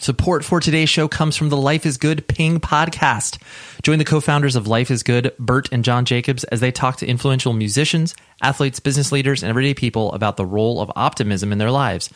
[0.00, 3.40] Support for today's show comes from the Life is Good Ping podcast.
[3.82, 6.96] Join the co founders of Life is Good, Bert and John Jacobs, as they talk
[6.98, 11.58] to influential musicians, athletes, business leaders, and everyday people about the role of optimism in
[11.58, 12.10] their lives.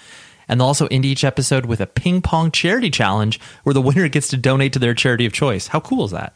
[0.49, 4.09] And they'll also end each episode with a ping pong charity challenge where the winner
[4.09, 5.69] gets to donate to their charity of choice.
[5.69, 6.34] How cool is that?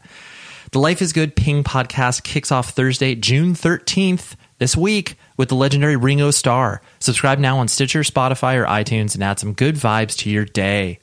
[0.71, 5.55] The Life is Good Ping podcast kicks off Thursday, June 13th this week with the
[5.55, 6.81] legendary Ringo Starr.
[6.99, 10.99] Subscribe now on Stitcher, Spotify, or iTunes and add some good vibes to your day.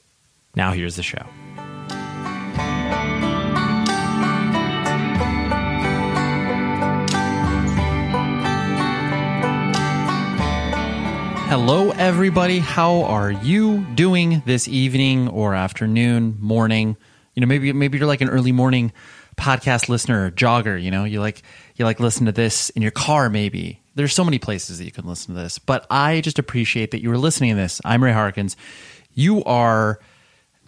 [0.55, 1.25] Now, here's the show.
[11.47, 12.59] Hello, everybody.
[12.59, 16.97] How are you doing this evening or afternoon, morning?
[17.33, 18.91] You know, maybe maybe you're like an early morning
[19.37, 20.81] podcast listener or jogger.
[20.81, 21.43] You know, you like
[21.75, 23.29] you like listen to this in your car.
[23.29, 26.91] Maybe there's so many places that you can listen to this, but I just appreciate
[26.91, 27.79] that you are listening to this.
[27.85, 28.57] I'm Ray Harkins.
[29.13, 29.99] You are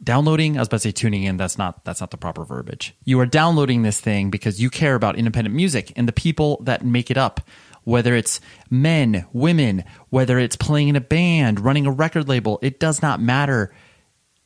[0.04, 0.58] downloading.
[0.58, 1.38] I was about to say tuning in.
[1.38, 2.96] That's not that's not the proper verbiage.
[3.04, 6.86] You are downloading this thing because you care about independent music and the people that
[6.86, 7.42] make it up
[7.84, 12.80] whether it's men, women, whether it's playing in a band, running a record label, it
[12.80, 13.74] does not matter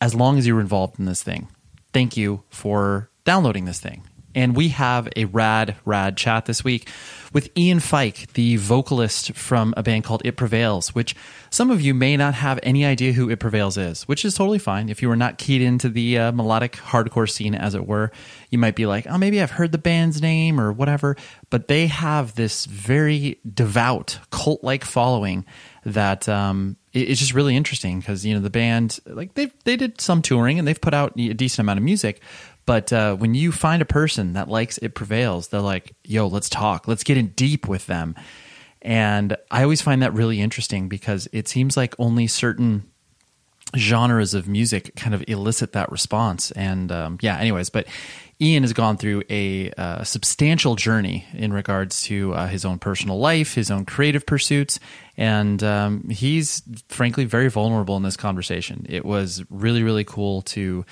[0.01, 1.47] as long as you're involved in this thing.
[1.93, 4.03] Thank you for downloading this thing.
[4.35, 6.89] And we have a rad, rad chat this week
[7.33, 11.15] with Ian Fike, the vocalist from a band called It Prevails, which
[11.49, 14.59] some of you may not have any idea who It Prevails is, which is totally
[14.59, 14.89] fine.
[14.89, 18.11] If you were not keyed into the uh, melodic hardcore scene, as it were,
[18.49, 21.15] you might be like, oh, maybe I've heard the band's name or whatever.
[21.49, 25.45] But they have this very devout, cult like following
[25.83, 30.01] that um, it's just really interesting because you know the band like they they did
[30.01, 32.21] some touring and they've put out a decent amount of music
[32.67, 36.49] but uh, when you find a person that likes it prevails they're like yo let's
[36.49, 38.13] talk let's get in deep with them
[38.83, 42.83] and i always find that really interesting because it seems like only certain
[43.75, 47.87] genres of music kind of elicit that response and um, yeah anyways but
[48.39, 53.17] Ian has gone through a uh, substantial journey in regards to uh, his own personal
[53.17, 54.79] life, his own creative pursuits,
[55.17, 58.85] and um, he's frankly very vulnerable in this conversation.
[58.89, 60.85] It was really, really cool to.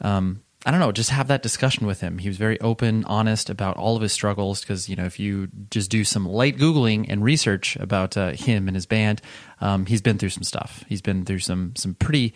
[0.00, 2.18] Um, I don't know, just have that discussion with him.
[2.18, 4.60] He was very open, honest about all of his struggles.
[4.60, 8.66] Because you know, if you just do some light googling and research about uh, him
[8.66, 9.20] and his band,
[9.60, 10.84] um, he's been through some stuff.
[10.88, 12.32] He's been through some some pretty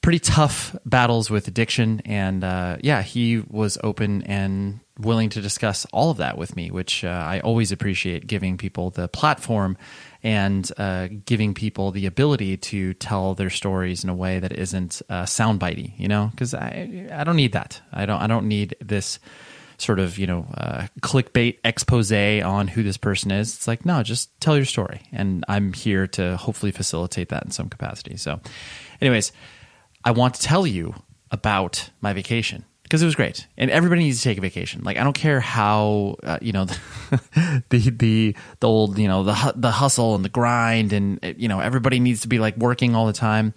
[0.00, 5.86] pretty tough battles with addiction, and uh, yeah, he was open and willing to discuss
[5.92, 9.76] all of that with me, which uh, I always appreciate giving people the platform
[10.22, 15.00] and uh, giving people the ability to tell their stories in a way that isn't
[15.08, 17.80] uh, soundbitey, you know, because I I don't need that.
[17.92, 19.18] I don't I don't need this
[19.78, 23.54] sort of you know uh, clickbait expose on who this person is.
[23.54, 27.50] It's like no, just tell your story, and I'm here to hopefully facilitate that in
[27.52, 28.16] some capacity.
[28.16, 28.40] So,
[29.00, 29.32] anyways,
[30.08, 30.94] I want to tell you
[31.30, 33.46] about my vacation because it was great.
[33.58, 34.82] And everybody needs to take a vacation.
[34.82, 36.64] Like i don't care how uh, you know
[37.68, 41.60] the the the old you know the the hustle and the grind and you know
[41.60, 43.52] everybody needs to be like working all the time.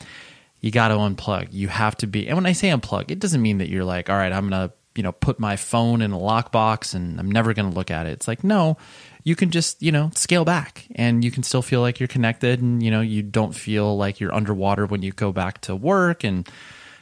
[0.59, 1.47] You got to unplug.
[1.51, 4.09] You have to be and when i say unplug it doesn't mean that you're like
[4.09, 7.53] all right i'm gonna you know put my phone in a lockbox and i'm never
[7.53, 8.11] gonna look at it.
[8.11, 8.75] It's like no
[9.23, 12.61] you can just you know scale back and you can still feel like you're connected
[12.61, 16.23] and you know you don't feel like you're underwater when you go back to work
[16.23, 16.49] and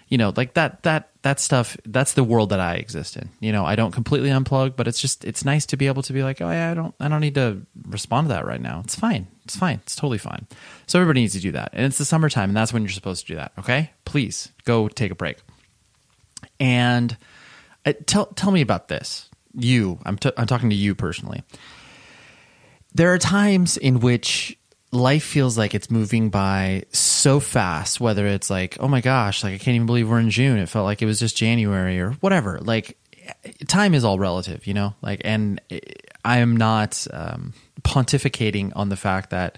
[0.07, 3.30] you know like that that that stuff that's the world that i exist in.
[3.39, 6.13] You know i don't completely unplug but it's just it's nice to be able to
[6.13, 8.81] be like oh yeah i don't i don't need to respond to that right now.
[8.83, 9.27] It's fine.
[9.45, 9.80] It's fine.
[9.83, 10.48] It's totally fine.
[10.88, 11.69] So everybody needs to do that.
[11.74, 13.54] And it's the summertime and that's when you're supposed to do that.
[13.57, 13.92] Okay?
[14.06, 15.38] Please go take a break.
[16.60, 17.18] And
[17.86, 19.30] uh, tell tell me about this.
[19.56, 21.44] You i'm, t- I'm talking to you personally
[22.94, 24.57] there are times in which
[24.91, 29.53] life feels like it's moving by so fast whether it's like oh my gosh like
[29.53, 30.57] i can't even believe we're in june.
[30.57, 32.59] It felt like it was just january or whatever.
[32.59, 32.97] Like
[33.68, 34.95] time is all relative you know?
[35.01, 35.62] Like and
[36.25, 39.57] i am not um, pontificating on the fact that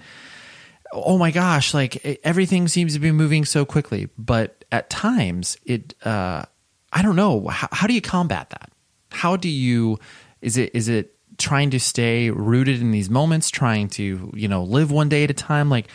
[0.92, 4.10] oh my gosh like everything seems to be moving so quickly.
[4.18, 6.44] But at times it uh,
[6.92, 7.48] i don't know.
[7.48, 8.70] How, how do you combat that?
[9.12, 9.98] How do you
[10.42, 14.64] is it is it trying to stay rooted in these moments, trying to, you know,
[14.64, 15.70] live one day at a time.
[15.70, 15.88] Like,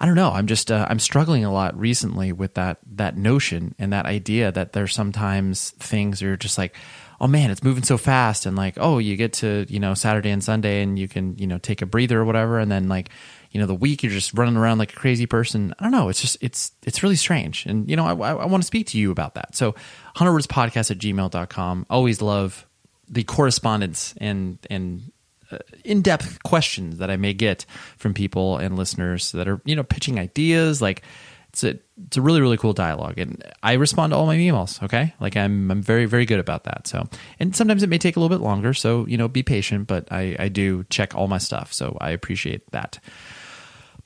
[0.00, 0.30] I don't know.
[0.30, 4.52] I'm just uh, I'm struggling a lot recently with that that notion and that idea
[4.52, 6.76] that there's sometimes things are just like,
[7.20, 10.30] oh man, it's moving so fast, and like, oh, you get to you know Saturday
[10.30, 13.10] and Sunday, and you can you know take a breather or whatever, and then like
[13.50, 15.74] you know the week you're just running around like a crazy person.
[15.80, 16.08] I don't know.
[16.10, 18.86] It's just it's it's really strange, and you know I I, I want to speak
[18.88, 19.56] to you about that.
[19.56, 19.74] So,
[20.14, 21.86] hundred words podcast at gmail.com.
[21.90, 22.67] Always love
[23.08, 25.12] the correspondence and and
[25.50, 27.64] uh, in-depth questions that I may get
[27.96, 30.82] from people and listeners that are you know pitching ideas.
[30.82, 31.02] Like
[31.48, 33.18] it's a it's a really really cool dialogue.
[33.18, 35.14] And I respond to all my emails okay?
[35.20, 36.86] Like I'm I'm very very good about that.
[36.86, 37.08] So
[37.40, 38.74] and sometimes it may take a little bit longer.
[38.74, 41.72] So you know be patient but I I do check all my stuff.
[41.72, 42.98] So I appreciate that.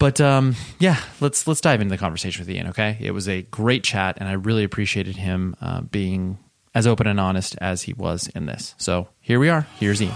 [0.02, 2.66] But um, yeah, let's let's dive into the conversation with Ian.
[2.68, 6.38] Okay, it was a great chat, and I really appreciated him uh, being
[6.74, 8.74] as open and honest as he was in this.
[8.78, 9.66] So here we are.
[9.78, 10.14] Here's Ian.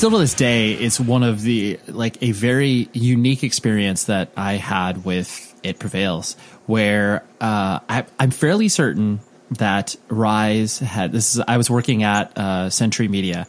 [0.00, 4.54] still to this day, it's one of the like a very unique experience that I
[4.54, 9.20] had with It Prevails, where uh, I, I'm fairly certain
[9.52, 13.46] that Rise had this is I was working at uh, Century Media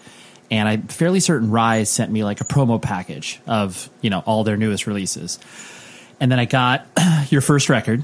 [0.50, 4.44] and I'm fairly certain Rise sent me like a promo package of, you know, all
[4.44, 5.40] their newest releases.
[6.20, 6.86] And then I got
[7.30, 8.04] your first record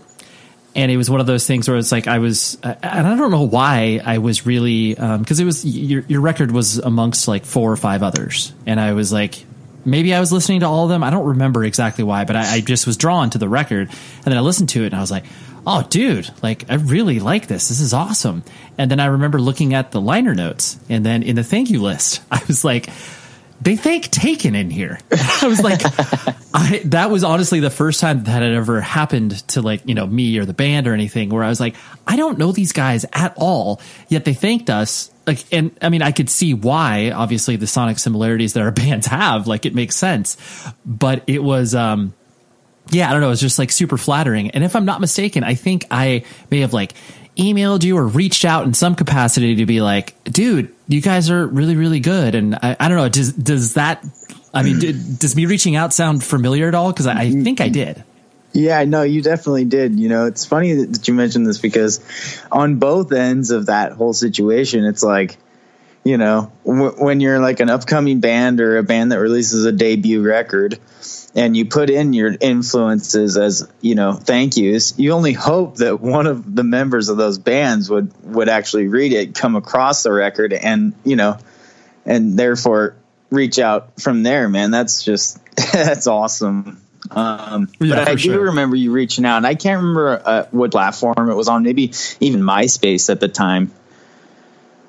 [0.75, 3.31] and it was one of those things where it's like I was and I don't
[3.31, 7.45] know why I was really because um, it was your your record was amongst like
[7.45, 9.43] four or five others and I was like
[9.88, 11.03] maybe I was listening to all of them.
[11.03, 14.25] I don't remember exactly why, but I, I, just was drawn to the record, and
[14.25, 15.24] then I listened to it, and I was like,
[15.67, 17.67] oh, dude, like I really like this.
[17.67, 18.43] This is awesome.
[18.77, 21.81] And then I remember looking at the liner notes, and then in the thank you
[21.81, 22.89] list, I was like,
[23.59, 25.00] they thank Taken in here.
[25.41, 25.81] I was like,
[26.53, 30.07] I, that was honestly the first time that had ever happened to like, you know,
[30.07, 33.05] me or the band or anything where I was like, I don't know these guys
[33.12, 35.12] at all, yet they thanked us.
[35.25, 39.07] Like, and I mean, I could see why, obviously the sonic similarities that our bands
[39.07, 40.38] have, like it makes sense,
[40.86, 42.13] but it was, um,
[42.91, 43.32] yeah, I don't know.
[43.32, 44.51] It's just like super flattering.
[44.51, 46.94] And if I'm not mistaken, I think I may have like
[47.38, 51.46] emailed you or reached out in some capacity to be like, dude, you guys are
[51.46, 52.36] really, really good.
[52.36, 53.10] And I, I don't know.
[53.10, 54.06] Does, does that,
[54.53, 56.91] I mean, did, does me reaching out sound familiar at all?
[56.91, 57.44] Cause I, I mm-hmm.
[57.44, 58.03] think I did.
[58.53, 60.00] Yeah, no, you definitely did.
[60.00, 64.13] You know, it's funny that you mentioned this because on both ends of that whole
[64.13, 65.38] situation, it's like,
[66.03, 69.72] you know, w- when you're like an upcoming band or a band that releases a
[69.72, 70.79] debut record
[71.36, 76.00] and you put in your influences as, you know, thank yous, you only hope that
[76.00, 80.12] one of the members of those bands would would actually read it, come across the
[80.12, 81.38] record and, you know,
[82.05, 82.96] and therefore
[83.29, 84.72] reach out from there, man.
[84.72, 86.81] That's just that's awesome.
[87.12, 88.46] Um, Yeah, but I do sure.
[88.46, 91.63] remember you reaching out, and I can't remember uh, what platform it was on.
[91.63, 93.72] Maybe even MySpace at the time.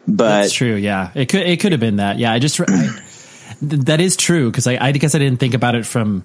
[0.07, 0.75] But That's true.
[0.75, 2.18] Yeah, it could it could have been that.
[2.18, 2.88] Yeah, I just I,
[3.61, 6.25] th- that is true because I, I guess I didn't think about it from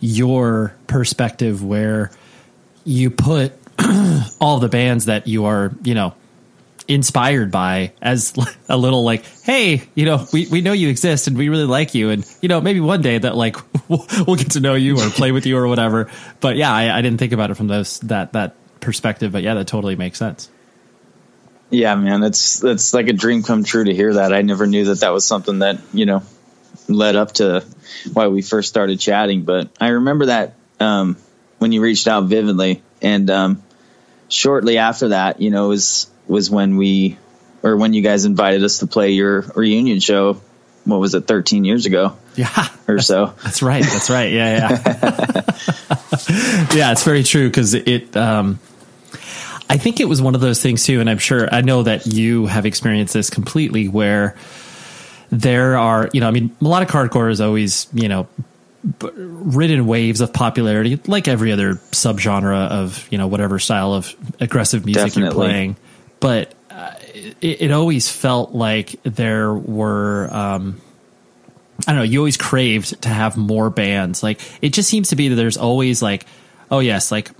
[0.00, 2.10] your perspective where
[2.84, 3.52] you put
[4.40, 6.14] all the bands that you are you know
[6.86, 8.34] inspired by as
[8.68, 11.94] a little like hey you know we, we know you exist and we really like
[11.94, 12.10] you.
[12.10, 13.56] And you know maybe one day that like
[13.88, 16.10] we'll, we'll get to know you or play with you or whatever.
[16.40, 19.32] But yeah I, I didn't think about it from those that that perspective.
[19.32, 20.50] But yeah that totally makes sense.
[21.70, 24.32] Yeah, man, it's it's like a dream come true to hear that.
[24.32, 26.22] I never knew that that was something that you know
[26.88, 27.64] led up to
[28.12, 29.42] why we first started chatting.
[29.42, 31.16] But I remember that um,
[31.58, 33.62] when you reached out vividly, and um,
[34.28, 37.18] shortly after that, you know, was was when we
[37.62, 40.40] or when you guys invited us to play your reunion show.
[40.84, 43.34] What was it, thirteen years ago yeah or so?
[43.42, 43.84] That's right.
[43.84, 44.32] That's right.
[44.32, 44.70] Yeah, yeah.
[46.74, 48.16] yeah, it's very true because it.
[48.16, 48.58] Um,
[49.68, 52.06] I think it was one of those things too, and I'm sure I know that
[52.06, 54.36] you have experienced this completely, where
[55.30, 58.28] there are, you know, I mean, melodic hardcore is always, you know,
[59.00, 64.84] ridden waves of popularity, like every other subgenre of, you know, whatever style of aggressive
[64.84, 65.76] music you're playing.
[66.20, 66.92] But uh,
[67.40, 70.28] it, it always felt like there were.
[70.30, 70.80] Um,
[71.86, 74.22] I don't know, you always craved to have more bands.
[74.22, 76.24] Like it just seems to be that there's always like,
[76.70, 77.30] oh yes, like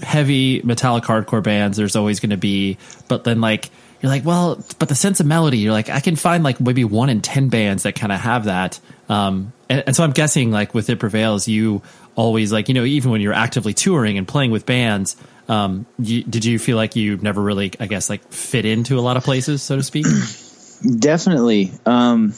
[0.00, 3.70] heavy metallic hardcore bands there's always going to be, but then like
[4.02, 6.84] you're like, well, but the sense of melody, you're like I can find like maybe
[6.84, 8.80] one in 10 bands that kind of have that.
[9.08, 11.82] Um and, and so I'm guessing like with it prevails you
[12.16, 15.16] always like, you know, even when you're actively touring and playing with bands,
[15.48, 19.02] um you, did you feel like you never really I guess like fit into a
[19.02, 20.06] lot of places so to speak?
[20.98, 21.70] Definitely.
[21.86, 22.34] Um,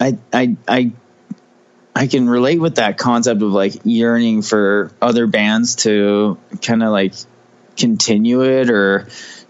[0.00, 0.92] I, I, I,
[1.94, 6.90] I can relate with that concept of like yearning for other bands to kind of
[6.90, 7.14] like
[7.76, 9.08] continue it or,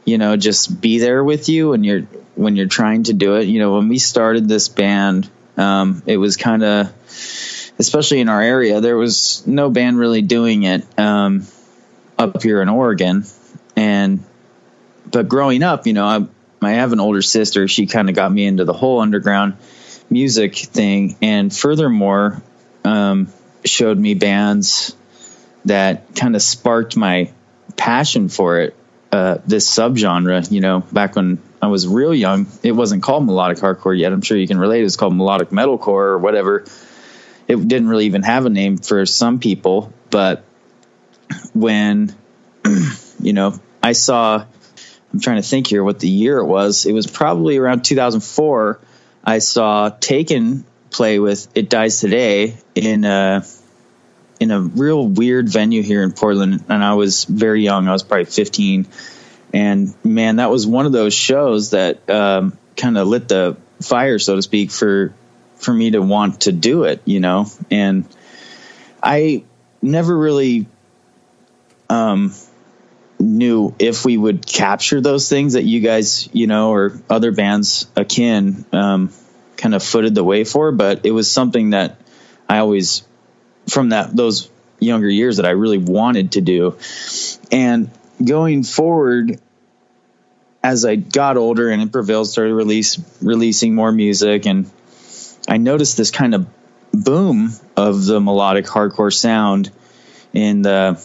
[0.08, 2.02] you know, just be there with you when you're,
[2.34, 3.44] when you're trying to do it.
[3.44, 6.92] You know, when we started this band, um, it was kind of,
[7.78, 11.46] especially in our area, there was no band really doing it, um,
[12.18, 13.24] up here in Oregon.
[13.76, 14.24] And,
[15.10, 16.26] but growing up, you know, I,
[16.66, 17.68] I have an older sister.
[17.68, 19.56] She kind of got me into the whole underground
[20.10, 22.42] music thing, and furthermore,
[22.84, 23.28] um,
[23.64, 24.96] showed me bands
[25.66, 27.30] that kind of sparked my
[27.76, 28.74] passion for it.
[29.10, 33.58] Uh, this subgenre, you know, back when I was real young, it wasn't called melodic
[33.58, 34.12] hardcore yet.
[34.12, 34.80] I'm sure you can relate.
[34.80, 36.66] It was called melodic metalcore or whatever.
[37.46, 40.44] It didn't really even have a name for some people, but
[41.54, 42.14] when
[43.20, 44.44] you know, I saw
[45.12, 46.86] I'm trying to think here what the year it was.
[46.86, 48.80] It was probably around 2004.
[49.24, 53.44] I saw Taken play with It Dies Today in a
[54.40, 57.88] in a real weird venue here in Portland, and I was very young.
[57.88, 58.86] I was probably 15,
[59.52, 64.18] and man, that was one of those shows that um, kind of lit the fire,
[64.18, 65.14] so to speak, for
[65.56, 67.02] for me to want to do it.
[67.04, 68.04] You know, and
[69.02, 69.44] I
[69.82, 70.66] never really
[71.88, 72.32] um,
[73.18, 77.86] knew if we would capture those things that you guys, you know, or other bands
[77.96, 79.12] akin um,
[79.56, 80.72] kind of footed the way for.
[80.72, 81.96] But it was something that
[82.48, 83.02] I always,
[83.68, 86.78] from that those younger years, that I really wanted to do.
[87.50, 87.90] And
[88.24, 89.40] going forward,
[90.62, 94.70] as I got older and It Prevails started release releasing more music, and
[95.48, 96.46] I noticed this kind of
[96.92, 99.70] boom of the melodic hardcore sound
[100.32, 101.02] in the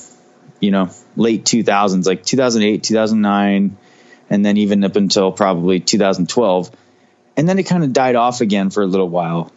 [0.59, 3.77] you know late 2000s like 2008 2009
[4.29, 6.71] and then even up until probably 2012
[7.35, 9.51] and then it kind of died off again for a little while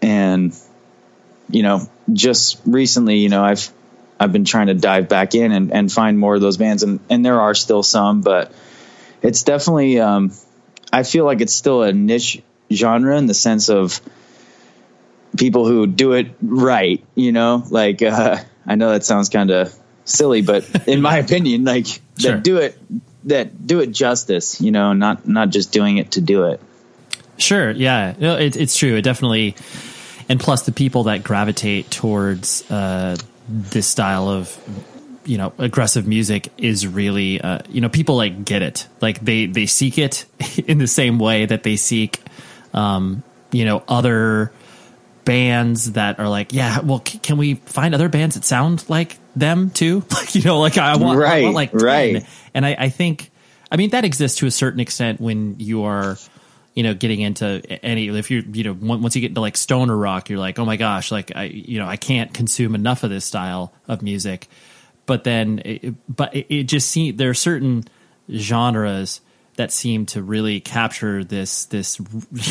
[0.00, 0.56] and
[1.52, 3.70] you know just recently you know i've
[4.18, 6.98] i've been trying to dive back in and, and find more of those bands and
[7.08, 8.52] and there are still some but
[9.22, 10.32] it's definitely um
[10.92, 12.42] i feel like it's still a niche
[12.72, 14.00] genre in the sense of
[15.36, 19.72] people who do it right you know like uh i know that sounds kind of
[20.04, 21.86] silly but in my opinion like
[22.18, 22.32] Sure.
[22.34, 22.78] that do it
[23.24, 26.60] that do it justice you know not not just doing it to do it
[27.38, 27.72] Sure.
[27.72, 28.14] Yeah.
[28.20, 28.94] No, it, it's true.
[28.96, 29.56] It definitely,
[30.32, 33.14] and plus the people that gravitate towards uh,
[33.46, 34.58] this style of
[35.26, 39.44] you know aggressive music is really uh, you know people like get it like they
[39.44, 40.24] they seek it
[40.66, 42.22] in the same way that they seek
[42.72, 44.50] um, you know other
[45.26, 49.18] bands that are like yeah well c- can we find other bands that sound like
[49.36, 51.80] them too like you know like i want, I want like 10.
[51.80, 52.26] right.
[52.54, 53.30] and I, I think
[53.70, 56.16] i mean that exists to a certain extent when you are
[56.74, 59.96] you know getting into any if you're you know once you get into like stoner
[59.96, 63.10] rock you're like oh my gosh like i you know i can't consume enough of
[63.10, 64.48] this style of music.
[65.06, 67.84] But then it, but it, it just seems there are certain
[68.30, 69.20] genres
[69.56, 72.00] that seem to really capture this this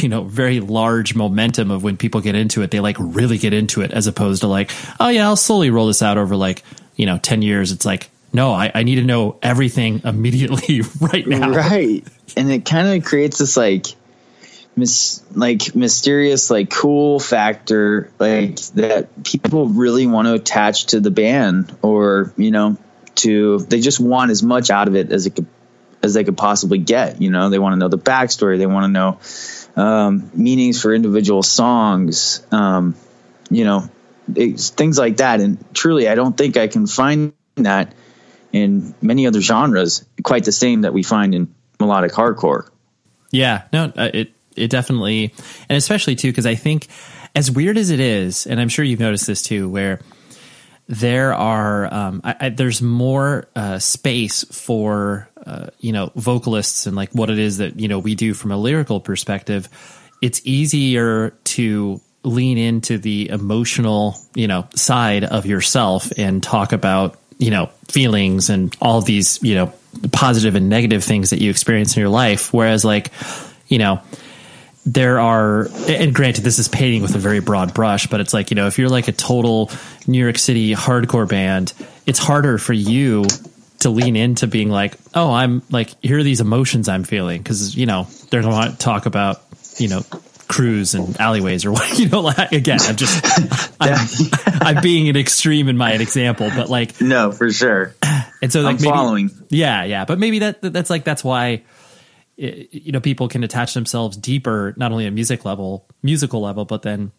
[0.01, 3.53] you know very large momentum of when people get into it they like really get
[3.53, 6.63] into it as opposed to like oh yeah i'll slowly roll this out over like
[6.95, 7.71] you know 10 years.
[7.71, 11.51] It's like no i, I need to know everything immediately right now.
[11.51, 12.05] Right.
[12.35, 13.87] And it kind of creates this like
[14.81, 21.11] mis- like mysterious like cool factor like that people really want to attach to the
[21.11, 22.77] band or you know
[23.15, 25.45] to they just want as much out of it as it could
[26.03, 27.49] as they could possibly get you know?
[27.49, 32.45] They want to know the backstory they want to know um, meanings for individual songs
[32.51, 32.95] um,
[33.49, 33.89] you know
[34.33, 35.39] things like that.
[35.41, 37.93] And truly i don't think i can find that
[38.51, 42.67] in many other genres quite the same that we find in melodic hardcore.
[43.31, 45.33] Yeah, no, uh, it it definitely,
[45.69, 46.87] and especially too because I think
[47.35, 49.99] as weird as it is, and I'm sure you've noticed this too, where
[50.87, 56.95] there are um, I, I, there's more uh, space for uh, you know vocalists and
[56.95, 59.69] like what it is that you know we do from a lyrical perspective.
[60.21, 67.17] It's easier to lean into the emotional you know side of yourself and talk about
[67.37, 69.73] you know feelings and all these you know
[70.11, 73.11] positive and negative things that you experience in your life whereas like
[73.67, 73.99] you know
[74.85, 78.49] there are and granted this is painting with a very broad brush but it's like
[78.49, 79.69] you know if you're like a total
[80.07, 81.71] new york city hardcore band
[82.07, 83.23] it's harder for you
[83.79, 87.41] to lean into being like oh i'm like here are these emotions i'm feeling.
[87.41, 89.41] Because you know they're going to talk about
[89.77, 90.01] you know
[90.47, 93.23] crews and alleyways or what you know like again i'm just
[93.79, 93.97] I'm,
[94.61, 97.93] I'm being an extreme in my example but like no for sure.
[98.41, 99.31] And so like I'm maybe, following.
[99.49, 101.61] yeah yeah but maybe that that's like that's why
[102.41, 106.65] i- you know people can attach themselves deeper not only at music level musical level
[106.65, 107.11] but then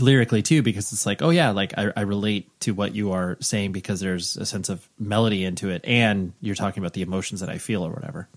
[0.00, 3.36] lyrically too because it's like oh yeah like I, I relate to what you are
[3.40, 7.40] saying because there's a sense of melody into it and you're talking about the emotions
[7.40, 8.28] that i feel or whatever.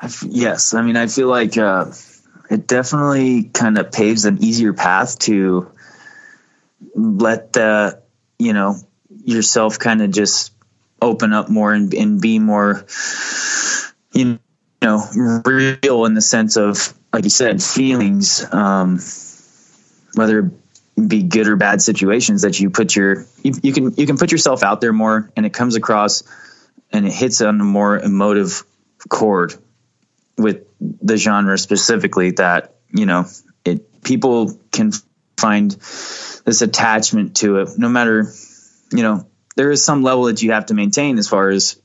[0.00, 0.74] I f- yes.
[0.74, 1.86] I mean i feel like uh,
[2.50, 5.72] it definitely kind of paves an easier path to
[6.94, 8.00] let the
[8.38, 8.76] you know
[9.24, 10.52] yourself kind of just
[11.02, 12.86] open up more and, and be more
[14.12, 14.38] you
[14.86, 18.98] know real in the sense of like you said feelings um
[20.14, 24.06] whether it be good or bad situations that you put your you, you can you
[24.06, 26.22] can put yourself out there more and it comes across
[26.90, 28.62] and it hits on a more emotive
[29.08, 29.54] chord
[30.38, 33.26] with the genre specifically that you know
[33.64, 34.92] it people can
[35.36, 38.32] find this attachment to it no matter
[38.92, 41.80] you know there is some level that you have to maintain as far as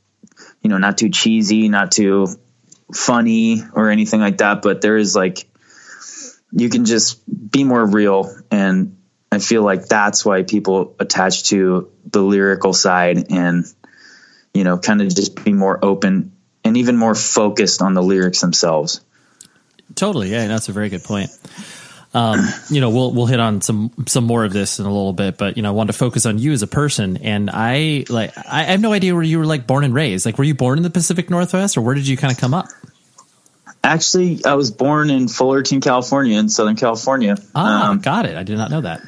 [0.62, 2.28] you know not too cheesy not too
[2.94, 5.48] funny or anything like that but there is like
[6.52, 8.98] you can just be more real and
[9.32, 13.66] i feel like that's why people attach to the lyrical side and
[14.54, 16.32] you know kind of just be more open
[16.64, 19.02] and even more focused on the lyrics themselves
[19.96, 21.30] Totally, yeah, that's a very good point.
[22.14, 25.14] Um, you know, we'll we'll hit on some some more of this in a little
[25.14, 28.06] bit, but you know, I wanted to focus on you as a person, and I
[28.10, 30.26] like I have no idea where you were like born and raised.
[30.26, 32.54] Like, were you born in the Pacific Northwest, or where did you kind of come
[32.54, 32.68] up?
[33.84, 38.36] Actually i was born in fullerton california in southern california Ah, Um, got it.
[38.38, 39.02] I did not know that.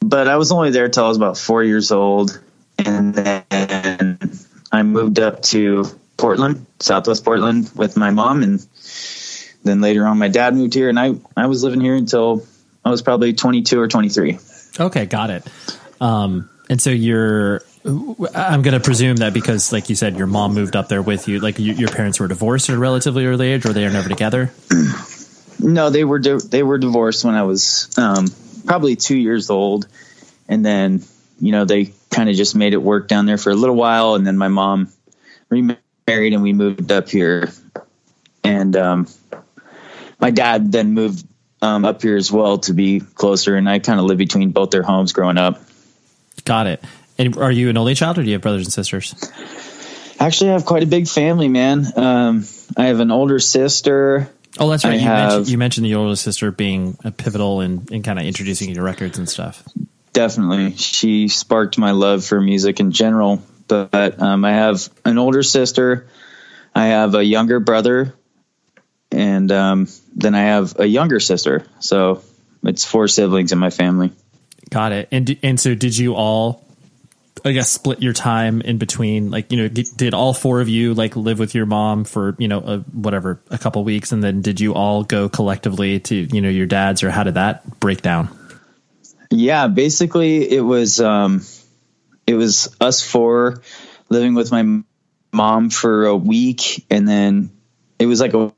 [0.00, 2.38] but I was only there till I was about four years old,
[2.78, 4.16] and then
[4.70, 5.84] I moved up to
[6.16, 8.64] Portland, Southwest Portland, with my mom, and
[9.64, 12.46] then later on, my dad moved here, and I I was living here until
[12.84, 14.38] I was probably 22 or 23.
[14.78, 15.42] Okay, got it.
[16.00, 20.54] Um, and so you're, I'm going to presume that because, like you said, your mom
[20.54, 21.40] moved up there with you.
[21.40, 24.08] Like you, your parents were divorced at a relatively early age, or they are never
[24.08, 24.50] together.
[25.60, 28.26] No, they were di- they were divorced when I was um,
[28.64, 29.88] probably two years old,
[30.48, 31.02] and then
[31.40, 34.14] you know they kind of just made it work down there for a little while,
[34.14, 34.92] and then my mom
[35.48, 37.50] remarried, and we moved up here,
[38.44, 39.08] and um,
[40.20, 41.26] my dad then moved
[41.60, 44.70] um, up here as well to be closer, and I kind of lived between both
[44.70, 45.60] their homes growing up.
[46.44, 46.84] Got it.
[47.18, 49.14] And are you an only child, or do you have brothers and sisters?
[50.20, 51.86] Actually, I have quite a big family, man.
[51.96, 52.44] Um,
[52.76, 54.30] I have an older sister.
[54.58, 54.94] Oh, that's right.
[54.94, 58.18] I you, have- mentioned, you mentioned the older sister being a pivotal in, in kind
[58.18, 59.62] of introducing you to records and stuff.
[60.12, 60.74] definitely.
[60.76, 63.42] She sparked my love for music in general.
[63.68, 66.06] But um, I have an older sister,
[66.74, 68.14] I have a younger brother,
[69.12, 71.66] and um, then I have a younger sister.
[71.78, 72.22] So
[72.64, 74.12] it's four siblings in my family.
[74.70, 75.08] Got it.
[75.12, 76.64] And and so did you all
[77.44, 80.94] I guess split your time in between like you know did all four of you
[80.94, 84.42] like live with your mom for you know a, whatever a couple weeks and then
[84.42, 88.02] did you all go collectively to you know your dad's or how did that break
[88.02, 88.28] down?
[89.30, 91.44] Yeah basically it was um
[92.26, 93.62] it was us four
[94.08, 94.82] living with my
[95.32, 97.50] mom for a week and then
[97.98, 98.52] it was like a,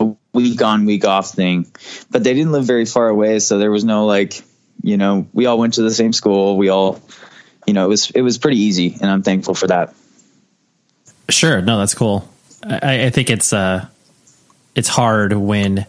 [0.00, 1.66] a week on week off thing.
[2.10, 4.42] But they didn't live very far away so there was no like
[4.82, 7.00] you know we all went to the same school we all
[7.66, 9.94] you know, it was it was pretty easy, and I'm thankful for that.
[11.28, 12.28] Sure, no, that's cool.
[12.64, 13.86] I, I think it's uh,
[14.74, 15.86] it's hard when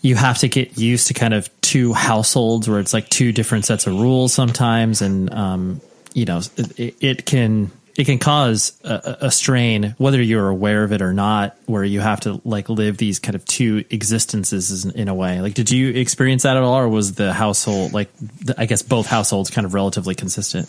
[0.00, 3.64] you have to get used to kind of two households where it's like two different
[3.64, 5.80] sets of rules sometimes, and um,
[6.14, 10.92] you know, it, it can it can cause a, a, strain whether you're aware of
[10.92, 14.92] it or not where you have to like live these kind of two existences in,
[14.92, 15.40] in, a way.
[15.40, 18.82] Like did you experience that at all or was the household like the, i guess
[18.82, 20.68] both households kind of relatively consistent?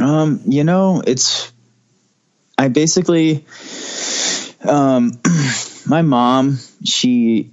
[0.00, 1.50] Um you know it's
[2.58, 3.46] i basically
[4.62, 5.12] um
[5.86, 7.50] my mom she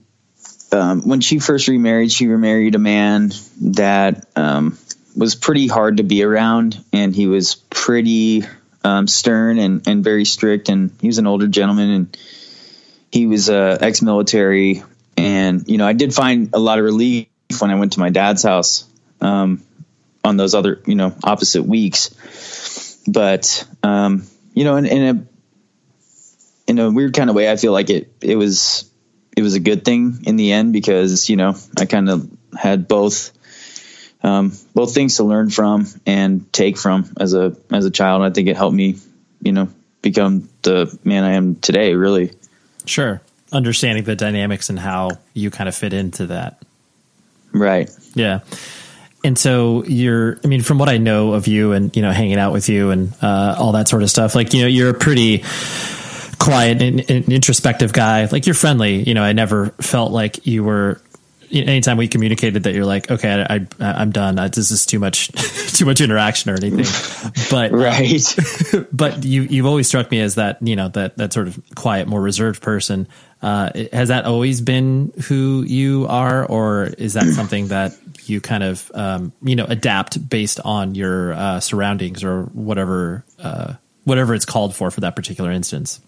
[0.74, 4.78] um, when she first remarried she remarried a man that um
[5.16, 8.44] was pretty hard to be around, and he was pretty
[8.84, 10.70] um, stern and, and very strict.
[10.70, 12.18] And he was an older gentleman, and
[13.12, 14.84] he was uh, ex-military.
[15.18, 17.28] And you know, I did find a lot of relief
[17.60, 19.64] when I went to my dad's house um,
[20.24, 23.02] on those other, you know, opposite weeks.
[23.08, 25.26] But um, you know, in, in a
[26.72, 28.90] in a weird kind of way, I feel like it it was
[29.36, 32.88] it was a good thing in the end because you know I kind of had
[32.88, 33.32] both
[34.24, 38.24] um, both things to learn from and take from as a as a child.
[38.24, 38.98] I think it helped me,
[39.42, 39.70] you know,
[40.02, 41.94] become the man I am today.
[41.94, 42.32] Really,
[42.86, 43.22] sure.
[43.52, 46.64] Understanding the dynamics and how you kind of fit into that.
[47.52, 47.90] Right.
[48.14, 48.40] Yeah.
[49.26, 52.38] And so you're, I mean, from what I know of you and, you know, hanging
[52.38, 54.94] out with you and uh, all that sort of stuff, like, you know, you're a
[54.94, 55.44] pretty
[56.40, 58.26] quiet and, and introspective guy.
[58.26, 59.04] Like, you're friendly.
[59.04, 61.02] You know, I never felt like you were
[61.52, 64.40] anytime we communicated that you're like, okay, I, I am done.
[64.40, 65.28] I, this is too much,
[65.78, 66.86] too much interaction or anything.
[67.50, 68.36] But right.
[68.92, 72.08] But you you've always struck me as that you know that that sort of quiet,
[72.08, 73.08] more reserved person.
[73.42, 78.64] Uh, has that always been who you are, or is that something that you kind
[78.64, 84.46] of um, you know adapt based on your uh, surroundings or whatever uh, whatever it's
[84.46, 86.00] called for for that particular instance?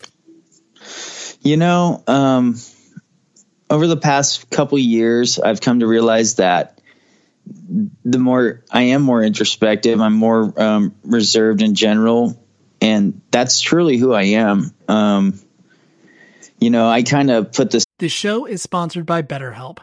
[1.41, 2.55] You know, um,
[3.69, 6.79] over the past couple years, I've come to realize that
[7.45, 12.41] the more I am more introspective, I'm more um, reserved in general,
[12.81, 14.73] and that's truly who I am.
[14.87, 15.39] Um,
[16.59, 17.85] you know, I kind of put this.
[17.99, 19.79] The show is sponsored by BetterHelp.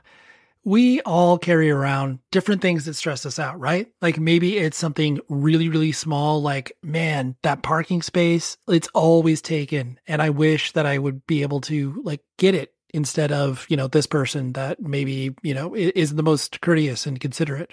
[0.63, 3.89] We all carry around different things that stress us out, right?
[4.03, 9.99] Like maybe it's something really, really small, like, man, that parking space, it's always taken.
[10.07, 13.77] And I wish that I would be able to like get it instead of, you
[13.77, 17.71] know, this person that maybe, you know, is the most courteous and considerate.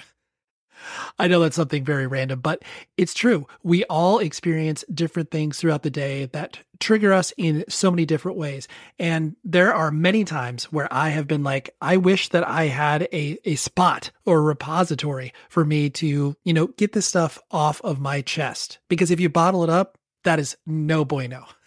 [1.18, 2.64] I know that's something very random, but
[2.98, 3.48] it's true.
[3.64, 8.38] We all experience different things throughout the day that trigger us in so many different
[8.38, 8.68] ways.
[9.00, 13.04] And there are many times where I have been like, I wish that I had
[13.14, 17.82] a, a spot or a repository for me to, you know, get this stuff off
[17.82, 18.80] of my chest.
[18.90, 21.46] Because if you bottle it up, that is no bueno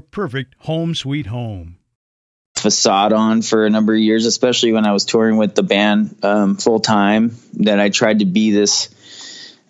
[0.00, 1.78] perfect home sweet home.
[2.56, 6.16] Facade on for a number of years, especially when I was touring with the band
[6.22, 7.36] um, full time.
[7.54, 8.88] That I tried to be this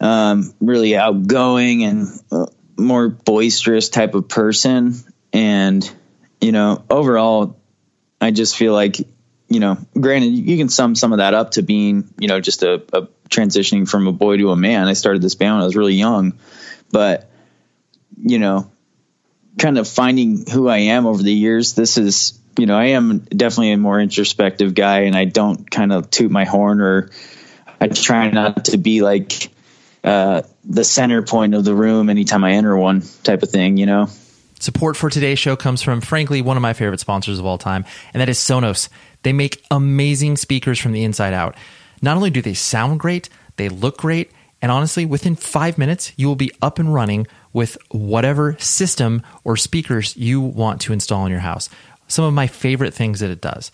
[0.01, 2.47] um, really outgoing and uh,
[2.79, 4.95] more boisterous type of person.
[5.33, 5.91] And,
[6.41, 7.59] you know, overall,
[8.21, 8.99] I just feel like,
[9.49, 12.62] you know, granted, you can sum some of that up to being, you know, just
[12.62, 14.87] a, a transitioning from a boy to a man.
[14.87, 16.39] I started this band when I was really young,
[16.93, 17.29] but,
[18.17, 18.71] you know,
[19.59, 23.19] kind of finding who I am over the years, this is, you know, I am
[23.19, 27.11] definitely a more introspective guy and I don't kind of toot my horn or
[27.81, 29.51] I try not to be like,
[30.05, 33.87] uh, the center point of the room anytime I enter one type of thing, you
[33.87, 34.09] know?
[34.59, 37.85] Support for today's show comes from, frankly, one of my favorite sponsors of all time,
[38.14, 38.88] and that is Sonos.
[39.23, 41.57] They make amazing speakers from the inside out.
[42.01, 44.31] Not only do they sound great, they look great,
[44.62, 49.57] and honestly, within five minutes, you will be up and running with whatever system or
[49.57, 51.71] speakers you want to install in your house.
[52.07, 53.73] Some of my favorite things that it does.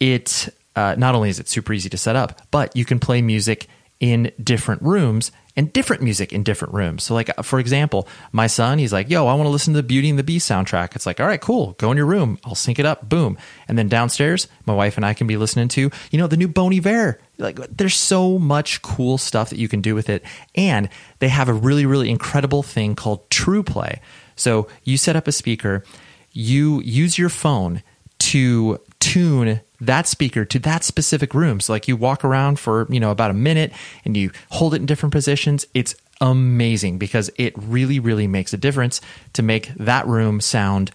[0.00, 3.22] It uh, not only is it super easy to set up, but you can play
[3.22, 3.68] music
[4.00, 7.04] in different rooms and different music in different rooms.
[7.04, 9.86] So, like for example, my son, he's like, "Yo, I want to listen to the
[9.86, 11.72] Beauty and the Beast soundtrack." It's like, "All right, cool.
[11.78, 12.38] Go in your room.
[12.44, 13.08] I'll sync it up.
[13.08, 13.38] Boom."
[13.68, 16.48] And then downstairs, my wife and I can be listening to, you know, the new
[16.48, 17.20] Bon Iver.
[17.38, 20.88] Like, there's so much cool stuff that you can do with it, and
[21.18, 23.98] they have a really, really incredible thing called Trueplay.
[24.36, 25.84] So you set up a speaker,
[26.32, 27.82] you use your phone
[28.18, 31.60] to tune that speaker to that specific room.
[31.60, 33.72] So like you walk around for, you know, about a minute
[34.04, 35.66] and you hold it in different positions.
[35.74, 39.00] It's amazing because it really, really makes a difference
[39.34, 40.90] to make that room sound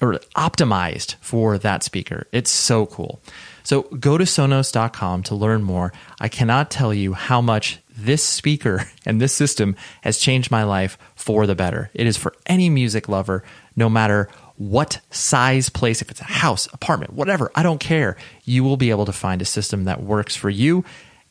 [0.00, 2.26] or optimized for that speaker.
[2.32, 3.20] It's so cool.
[3.62, 5.92] So go to sonos.com to learn more.
[6.20, 10.98] I cannot tell you how much this speaker and this system has changed my life
[11.14, 11.90] for the better.
[11.94, 13.42] It is for any music lover,
[13.76, 18.16] no matter what size place, if it's a house, apartment, whatever, I don't care.
[18.44, 20.84] You will be able to find a system that works for you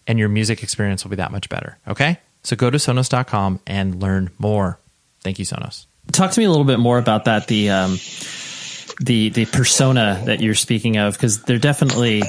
[0.07, 1.77] and your music experience will be that much better.
[1.87, 2.19] Okay?
[2.43, 4.79] So go to sonos.com and learn more.
[5.21, 5.85] Thank you, Sonos.
[6.11, 7.47] Talk to me a little bit more about that.
[7.47, 7.97] The, um,
[8.99, 12.23] the, the persona that you're speaking of, because there definitely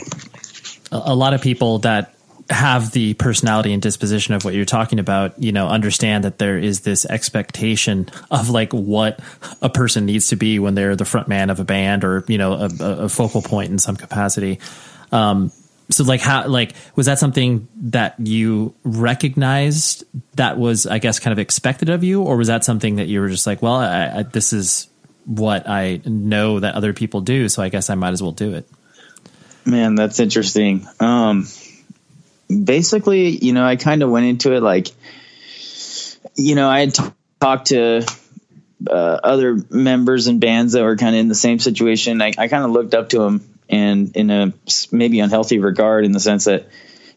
[0.93, 2.14] a lot of people that
[2.51, 6.59] have the personality and disposition of what you're talking about, you know, understand that there
[6.59, 9.21] is this expectation of like what
[9.63, 12.37] a person needs to be when they're the front man of a band or, you
[12.37, 14.61] know, a, a focal point in some capacity.
[15.11, 15.53] Um,
[15.91, 20.05] so like how, like, was that something that you recognized
[20.35, 22.23] that was, I guess, kind of expected of you?
[22.23, 24.89] Or was that something that you were just like, well, I, I, this is
[25.25, 27.49] what I know that other people do.
[27.49, 28.69] So I guess I might as well do it.
[29.65, 30.87] Man, that's interesting.
[31.01, 31.47] Um,
[32.63, 34.89] basically, you know, I kind of went into it like,
[36.35, 37.03] you know, I had t-
[37.41, 38.07] talked to
[38.89, 42.21] uh, other members and bands that were kind of in the same situation.
[42.21, 44.53] I, I kind of looked up to them and in a
[44.93, 46.69] maybe unhealthy regard in the sense that,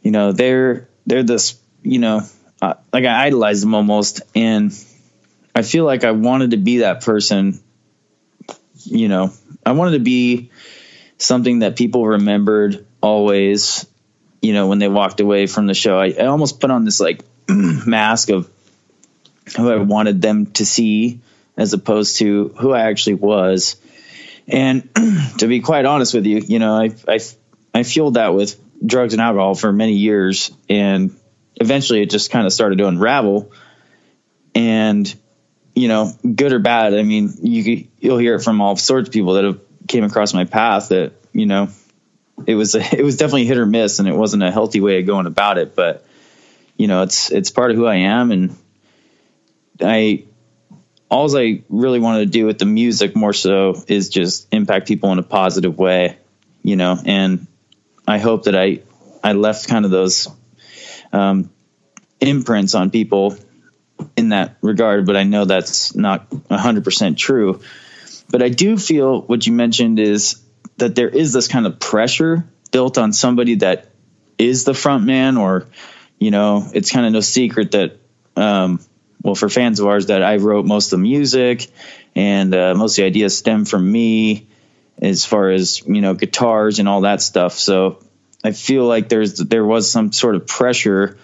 [0.02, 2.22] you know, they're they're this, you know,
[2.62, 4.72] uh, like I idolized them almost, and
[5.54, 7.60] I feel like I wanted to be that person.
[8.84, 9.34] You know,
[9.66, 10.52] I wanted to be
[11.18, 13.86] something that people remembered always
[14.42, 17.00] you know, when they walked away from the show, I, I almost put on this
[17.00, 18.50] like mask of
[19.56, 21.22] who I wanted them to see
[21.56, 23.78] as opposed to who I actually was.
[24.48, 24.90] And
[25.40, 27.20] to be quite honest with you, you know, I, I,
[27.74, 30.52] I fueled that with drugs and alcohol for many years.
[30.70, 31.18] And
[31.56, 33.52] eventually it just kind of started to unravel.
[34.54, 35.14] And,
[35.76, 39.14] you know, good or bad, I mean, you, you'll hear it from all sorts of
[39.14, 41.70] people that have came across my path that, you know,
[42.46, 45.00] it was, a, it was definitely hit or miss and it wasn't a healthy way
[45.00, 45.76] of going about it.
[45.76, 46.06] But,
[46.78, 48.32] you know, it's, it's part of who I am.
[48.32, 48.56] And
[49.82, 50.26] I,
[51.10, 55.12] all I really wanted to do with the music more so is just impact people
[55.12, 56.18] in a positive way,
[56.64, 57.48] you know, and
[58.08, 58.82] I hope that I,
[59.24, 60.28] I left kind of those,
[61.14, 61.50] um,
[62.20, 63.38] imprints on people
[64.16, 67.62] in that regard, but I know that's not hundred percent true.
[68.30, 70.42] But I do feel what you mentioned is
[70.78, 73.90] that there is this kind of pressure built on somebody that
[74.38, 75.68] is the front man or,
[76.20, 77.98] you know, it's kind of no secret that,
[78.36, 78.80] um,
[79.22, 81.70] well, for fans of ours, that I wrote most of the music
[82.16, 84.48] and uh, most of the ideas stem from me
[85.02, 87.54] as far as, you know, guitars and all that stuff.
[87.54, 88.00] So
[88.44, 91.18] I feel like there's, there was some sort of pressure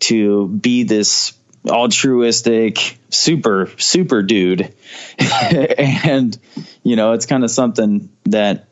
[0.00, 1.34] to be this
[1.68, 4.74] altruistic super super dude
[5.18, 6.38] and
[6.82, 8.69] you know it's kind of something that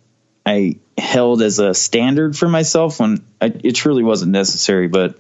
[0.49, 5.19] i held as a standard for myself when I, it truly wasn't necessary but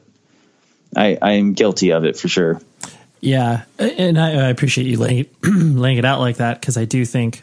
[0.96, 2.60] i i am guilty of it for sure
[3.20, 6.84] yeah and i, I appreciate you laying it, laying it out like that because i
[6.84, 7.42] do think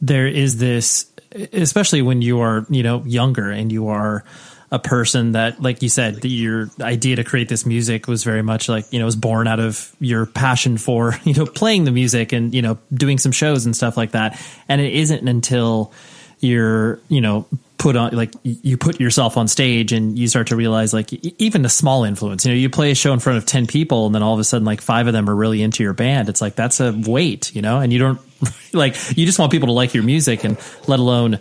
[0.00, 1.10] there is this
[1.52, 4.24] especially when you are you know younger and you are
[4.72, 8.68] a person that, like you said, your idea to create this music was very much
[8.68, 12.32] like, you know, was born out of your passion for, you know, playing the music
[12.32, 14.40] and, you know, doing some shows and stuff like that.
[14.68, 15.92] And it isn't until
[16.40, 17.46] you're, you know,
[17.78, 21.64] put on like you put yourself on stage and you start to realize like even
[21.64, 22.44] a small influence.
[22.44, 24.40] You know you play a show in front of 10 people and then all of
[24.40, 26.28] a sudden like five of them are really into your band.
[26.28, 27.80] It's like that's a weight you know?
[27.80, 28.20] And you don't
[28.74, 31.38] like you just want people to like your music and let alone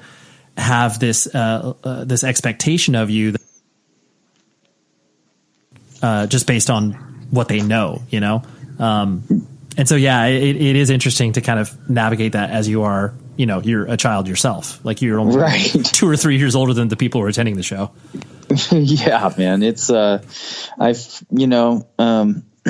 [0.59, 3.41] have this uh, uh, this expectation of you, that,
[6.01, 6.91] uh, just based on
[7.31, 8.43] what they know, you know.
[8.77, 12.83] Um, and so, yeah, it, it is interesting to kind of navigate that as you
[12.83, 14.83] are, you know, you're a child yourself.
[14.83, 15.71] Like you're only right.
[15.85, 17.91] two or three years older than the people who are attending the show.
[18.71, 20.21] yeah, man, it's uh,
[20.77, 22.43] I've you know, um,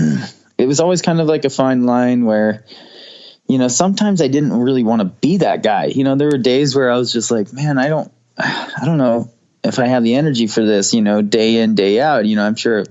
[0.60, 2.66] it was always kind of like a fine line where
[3.48, 5.86] you know, sometimes I didn't really want to be that guy.
[5.86, 9.00] You know, there were days where I was just like, man, I don't, I don't
[9.00, 9.32] know
[9.64, 12.28] if I have the energy for this, you know, day in, day out.
[12.28, 12.86] You know, I'm sure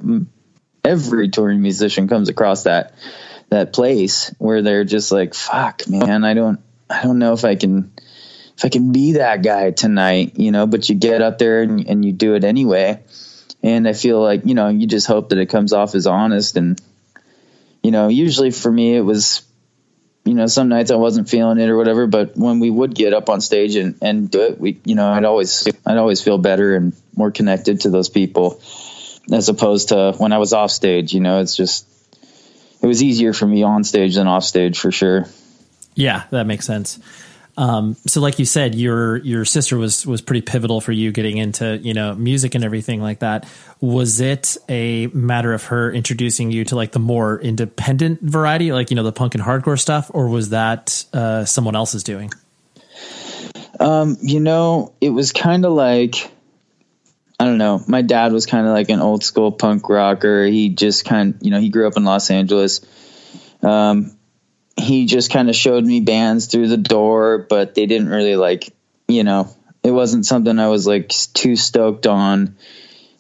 [0.83, 2.95] every touring musician comes across that,
[3.51, 6.59] that place where they're just like, fuck, man, I don't,
[6.91, 7.93] I don't know if I can,
[8.57, 11.87] if I can be that guy tonight, you know, but you get up there and,
[11.89, 13.03] and you do it anyway.
[13.63, 16.57] And I feel like, you know, you just hope that it comes off as honest
[16.57, 16.81] and,
[17.83, 19.43] you know, usually for me, it was
[20.29, 23.15] you know, some nights I wasn't feeling it or whatever, but when we would get
[23.15, 26.37] up on stage and, and do it, we, you know, I'd always, I'd always feel
[26.37, 28.61] better and more connected to those people
[29.33, 31.87] as opposed to when I was off stage, you know, it's just,
[32.83, 35.25] it was easier for me on stage than off stage for sure.
[35.99, 37.01] Yeah, that makes sense.
[37.57, 41.39] Um, so like you said, your your sister was was pretty pivotal for you getting
[41.39, 43.49] into you know music and everything like that.
[43.81, 48.91] Was it a matter of her introducing you to like the more independent variety, like
[48.91, 52.31] you know the punk and hardcore stuff, or was that uh, someone else's doing?
[53.81, 56.31] Um, you know, it was kind of like
[57.41, 57.83] I don't know.
[57.89, 60.45] My dad was kind of like an old school punk rocker.
[60.47, 62.83] He just kind, you know, he grew up in Los Angeles.
[63.65, 64.18] Um,
[64.79, 68.73] he just kind of showed me bands through the door, but they didn't really like,
[69.09, 72.57] you know, it wasn't something I was like too stoked on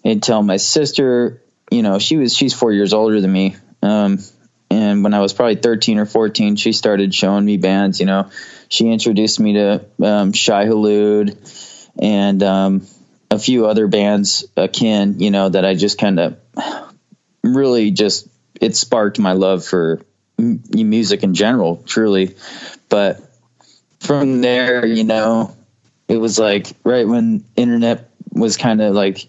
[0.05, 3.57] until my sister, you know, she was, she's four years older than me.
[3.83, 4.18] Um,
[4.71, 8.31] and when I was probably 13 or 14, she started showing me bands, you know,
[8.68, 11.37] she introduced me to, um, Shai Hulud
[11.99, 12.87] and, um,
[13.31, 16.38] a few other bands akin, you know, that I just kind of
[17.42, 18.29] really just,
[18.61, 20.01] it sparked my love for
[20.38, 22.37] music in general, truly.
[22.88, 23.20] But
[24.01, 25.57] from there, you know,
[26.07, 29.29] it was like right when internet was kind of like,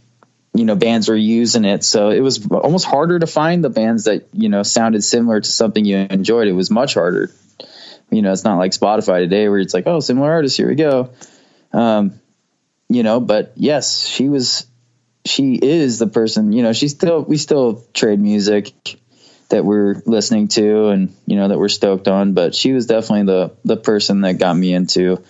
[0.54, 1.84] you know, bands were using it.
[1.84, 5.50] So it was almost harder to find the bands that, you know, sounded similar to
[5.50, 6.48] something you enjoyed.
[6.48, 7.32] It was much harder.
[8.10, 10.76] You know, it's not like Spotify today where it's like, oh, similar artists, here we
[10.76, 11.12] go.
[11.72, 12.20] Um,
[12.88, 14.66] you know, but yes, she was,
[15.26, 18.74] she is the person, you know, she still, we still trade music
[19.50, 23.26] that we're listening to and you know that we're stoked on but she was definitely
[23.26, 25.22] the the person that got me into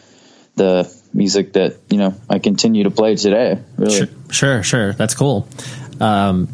[0.55, 4.93] the music that you know I continue to play today really sure sure, sure.
[4.93, 5.47] that's cool
[5.99, 6.47] um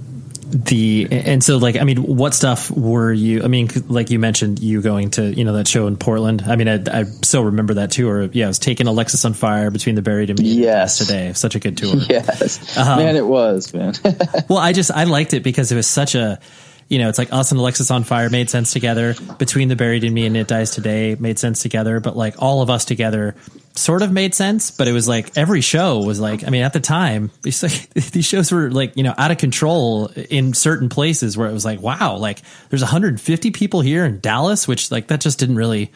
[0.47, 3.43] the and so like I mean, what stuff were you?
[3.43, 6.43] I mean, like you mentioned, you going to you know that show in Portland.
[6.45, 8.07] I mean, I, I still remember that too.
[8.07, 10.47] Or yeah, I was taking Alexisonfire between the buried and me.
[10.47, 11.95] Yes, today, such a good tour.
[12.09, 13.93] Yes, um, man, it was man.
[14.47, 16.39] well, I just I liked it because it was such a
[16.87, 19.15] you know, it's like us and Alexisonfire made sense together.
[19.39, 21.99] Between the Buried and Me and It Dies Today made sense together.
[21.99, 23.35] But like all of us together
[23.73, 24.69] sort of made sense.
[24.69, 27.89] But it was like every show was like, I mean, at the time, it's like
[27.93, 31.65] these shows were like, you know, out of control in certain places where it was
[31.65, 35.91] like, wow, like there's 150 people here in Dallas, which like that just didn't really,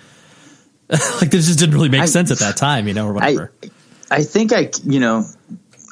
[0.89, 3.51] like this just didn't really make I, sense at that time, you know, or whatever.
[3.61, 3.69] I,
[4.11, 5.25] I think I, you know,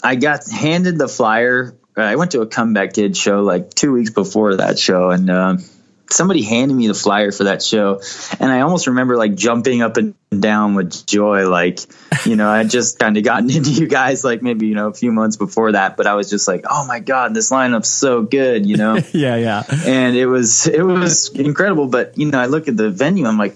[0.03, 1.75] I got handed the flyer
[2.05, 5.63] I went to a comeback kid show like two weeks before that show, and um,
[6.09, 8.01] somebody handed me the flyer for that show,
[8.39, 11.47] and I almost remember like jumping up and down with joy.
[11.49, 11.79] Like,
[12.25, 14.93] you know, I just kind of gotten into you guys like maybe you know a
[14.93, 18.21] few months before that, but I was just like, oh my god, this lineup's so
[18.23, 18.95] good, you know?
[19.13, 19.63] yeah, yeah.
[19.85, 23.37] And it was it was incredible, but you know, I look at the venue, I'm
[23.37, 23.55] like,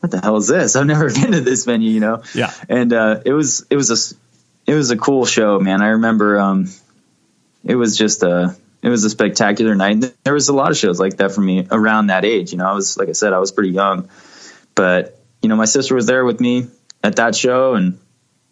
[0.00, 0.76] what the hell is this?
[0.76, 2.22] I've never been to this venue, you know?
[2.34, 2.52] Yeah.
[2.68, 5.82] And uh, it was it was a it was a cool show, man.
[5.82, 6.38] I remember.
[6.38, 6.66] um
[7.64, 10.14] it was just a it was a spectacular night.
[10.24, 12.52] There was a lot of shows like that for me around that age.
[12.52, 14.08] You know, I was like I said, I was pretty young,
[14.74, 16.68] but you know, my sister was there with me
[17.02, 17.98] at that show and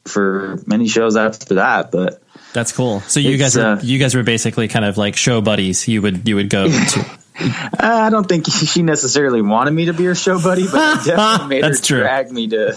[0.04, 1.90] for many shows after that.
[1.90, 3.00] But that's cool.
[3.02, 5.88] So you guys were uh, you guys were basically kind of like show buddies.
[5.88, 7.18] You would you would go to.
[7.78, 11.64] I don't think she necessarily wanted me to be her show buddy, but definitely made
[11.64, 12.00] her true.
[12.00, 12.76] drag me to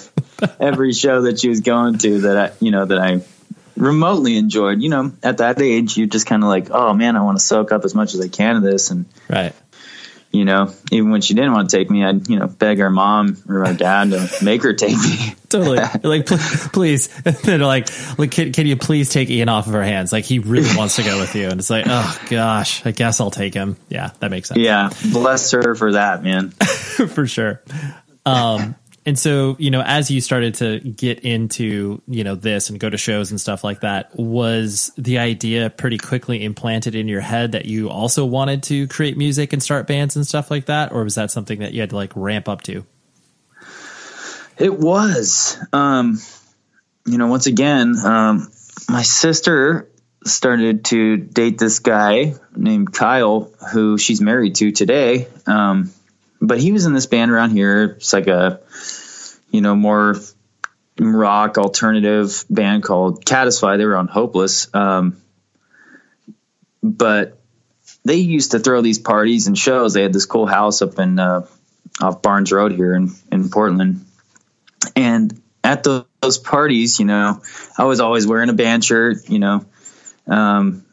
[0.60, 3.22] every show that she was going to that I, you know, that I
[3.82, 4.82] remotely enjoyed.
[4.82, 7.44] You know, at that age, you're just kind of like, oh man, I want to
[7.44, 9.54] soak up as much as I can of this, and right.
[10.34, 12.90] You know, even when she didn't want to take me, I'd you know beg our
[12.90, 15.36] mom or our dad to make her take me.
[15.50, 17.08] totally, like please.
[17.24, 20.14] they're like, like can, can you please take Ian off of her hands?
[20.14, 23.20] Like he really wants to go with you, and it's like, oh gosh, I guess
[23.20, 23.76] I'll take him.
[23.90, 24.60] Yeah, that makes sense.
[24.60, 26.52] Yeah, bless her for that, man.
[26.52, 27.62] for sure.
[28.26, 28.76] Um,
[29.06, 32.88] and so, you know, as you started to get into, you know, this and go
[32.88, 37.54] to shows and stuff like that, was the idea pretty quickly implanted in your head
[37.54, 40.92] that you also wanted to create music and start bands and stuff like that?
[40.92, 42.86] Or was that something that you had to like ramp up to?
[44.60, 45.58] It was.
[45.74, 46.20] Um,
[47.08, 48.52] you know, once again, um,
[48.88, 49.90] my sister
[50.24, 55.28] started to date this guy named Kyle, who she's married to today.
[55.48, 55.92] Um,
[56.42, 57.84] but he was in this band around here.
[57.98, 58.60] It's like a,
[59.52, 60.16] you know, more
[61.00, 63.78] rock alternative band called Catisfy.
[63.78, 64.74] They were on Hopeless.
[64.74, 65.22] Um,
[66.84, 67.40] but
[68.04, 69.94] they used to throw these parties and shows.
[69.94, 71.46] They had this cool house up in uh,
[72.02, 74.06] off Barnes Road here in in Portland,
[74.96, 77.42] and at the, those parties, you know,
[77.78, 79.66] I was always wearing a band shirt, you know,
[80.28, 80.86] um,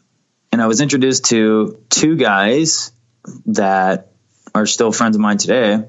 [0.52, 2.92] and I was introduced to two guys
[3.46, 4.07] that
[4.58, 5.84] are still friends of mine today.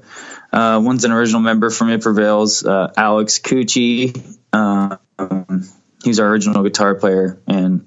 [0.52, 4.36] Uh, one's an original member from It Prevails, uh, Alex Cucci.
[4.52, 5.68] Um,
[6.02, 7.86] he's our original guitar player, and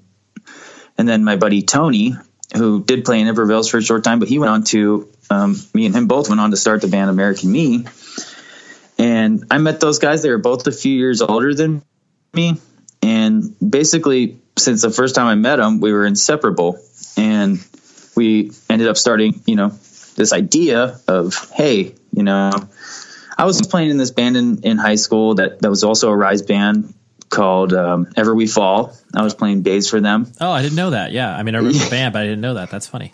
[0.96, 2.14] and then my buddy Tony,
[2.56, 5.08] who did play in It Prevails for a short time, but he went on to
[5.30, 7.84] um, me and him both went on to start the band American Me.
[8.96, 10.22] And I met those guys.
[10.22, 11.82] They were both a few years older than
[12.32, 12.56] me,
[13.02, 16.78] and basically, since the first time I met them, we were inseparable,
[17.16, 17.58] and
[18.16, 19.72] we ended up starting, you know,
[20.14, 22.50] this idea of, hey, you know,
[23.36, 26.16] I was playing in this band in, in high school that, that was also a
[26.16, 26.94] rise band
[27.28, 28.92] called um, Ever We Fall.
[29.12, 30.32] I was playing bass for them.
[30.40, 31.12] Oh, I didn't know that.
[31.12, 31.34] Yeah.
[31.34, 32.70] I mean, I remember the band, but I didn't know that.
[32.70, 33.12] That's funny.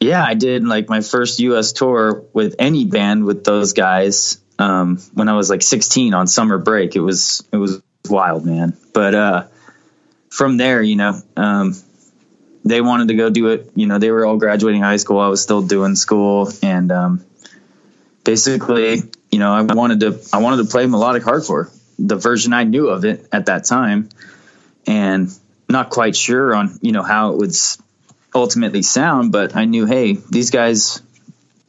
[0.00, 4.98] Yeah, I did like my first US tour with any band with those guys um,
[5.12, 6.96] when I was like 16 on summer break.
[6.96, 8.76] It was, it was wild, man.
[8.94, 9.46] But uh,
[10.30, 11.74] from there, you know, um,
[12.64, 13.70] they wanted to go do it.
[13.74, 15.18] You know, they were all graduating high school.
[15.18, 17.24] I was still doing school, and um,
[18.24, 22.64] basically, you know, I wanted to I wanted to play melodic hardcore, the version I
[22.64, 24.08] knew of it at that time,
[24.86, 25.30] and
[25.68, 27.54] not quite sure on you know how it would
[28.34, 31.02] ultimately sound, but I knew, hey, these guys.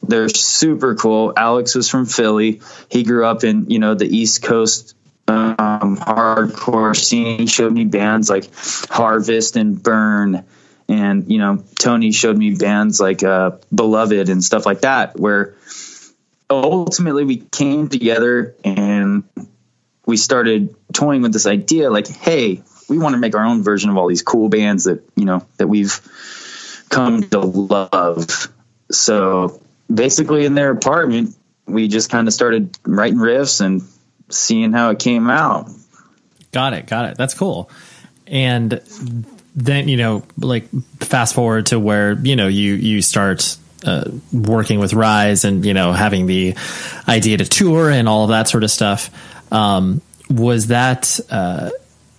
[0.02, 1.34] They're super cool.
[1.36, 2.62] Alex was from Philly.
[2.90, 4.96] He grew up in, you know, the East Coast
[5.28, 7.40] um, hardcore scene.
[7.40, 8.50] He showed me bands like
[8.88, 10.44] Harvest and Burn
[10.90, 15.54] and you know tony showed me bands like uh, beloved and stuff like that where
[16.50, 19.24] ultimately we came together and
[20.04, 23.88] we started toying with this idea like hey we want to make our own version
[23.88, 26.00] of all these cool bands that you know that we've
[26.90, 28.48] come to love.
[28.90, 29.62] So
[29.92, 31.36] basically in their apartment
[31.66, 33.82] we just kind of started writing riffs and
[34.28, 35.70] seeing how it came out.
[36.50, 37.16] Got it got it.
[37.16, 37.70] That's cool.
[38.26, 38.80] And
[39.54, 40.68] then you know, like
[41.00, 45.74] fast forward to where you know you you start uh, working with Rise and you
[45.74, 46.54] know having the
[47.08, 49.10] idea to tour and all of that sort of stuff.
[49.52, 51.70] Um, was that uh,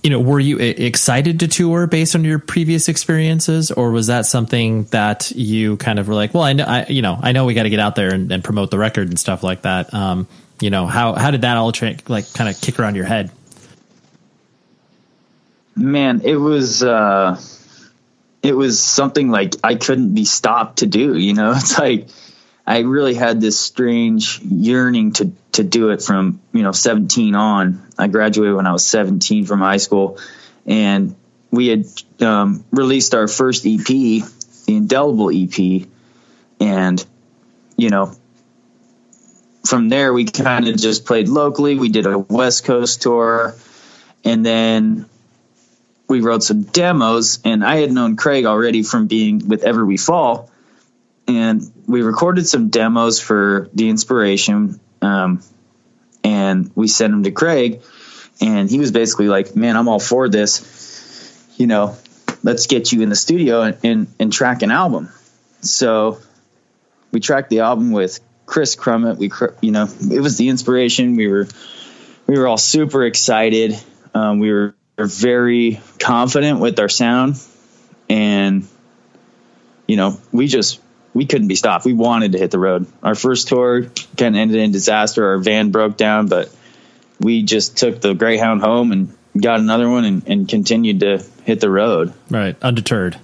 [0.03, 4.25] you know were you excited to tour based on your previous experiences, or was that
[4.25, 7.45] something that you kind of were like, well, I know, I, you know, I know
[7.45, 9.93] we got to get out there and, and, promote the record and stuff like that.
[9.93, 10.27] Um,
[10.59, 13.31] you know, how how did that all tra- like kind of kick around your head?
[15.81, 16.83] Man, it was.
[16.83, 17.39] Uh
[18.43, 21.17] it was something like I couldn't be stopped to do.
[21.17, 22.07] You know, it's like
[22.65, 27.87] I really had this strange yearning to to do it from you know 17 on.
[27.97, 30.19] I graduated when I was 17 from high school,
[30.65, 31.15] and
[31.49, 31.85] we had
[32.21, 34.23] um, released our first EP, the
[34.67, 35.87] Indelible EP,
[36.59, 37.05] and
[37.75, 38.15] you know.
[39.63, 41.75] From there, we kind of just played locally.
[41.75, 43.53] We did a West Coast tour,
[44.25, 45.05] and then
[46.11, 49.95] we wrote some demos, and I had known Craig already from being with Ever We
[49.95, 50.51] Fall,
[51.25, 55.41] and we recorded some demos for the inspiration, um,
[56.21, 57.81] and we sent them to Craig,
[58.41, 61.47] and he was basically like, "Man, I'm all for this.
[61.55, 61.95] You know,
[62.43, 65.09] let's get you in the studio and and, and track an album."
[65.61, 66.19] So
[67.13, 69.15] we tracked the album with Chris Crummett.
[69.15, 69.31] We,
[69.61, 71.15] you know, it was the inspiration.
[71.15, 71.47] We were
[72.27, 73.81] we were all super excited.
[74.13, 77.41] Um, we were are very confident with our sound.
[78.09, 78.67] And
[79.87, 80.79] you know we just
[81.13, 81.85] we couldn't be stopped.
[81.85, 82.87] We wanted to hit the road.
[83.03, 83.83] Our first tour
[84.17, 85.31] kind of ended in disaster.
[85.31, 86.53] Our van broke down but
[87.19, 91.59] we just took the greyhound home and got another one and, and continued to hit
[91.59, 92.13] the road.
[92.29, 92.55] Right.
[92.61, 93.17] Undeterred.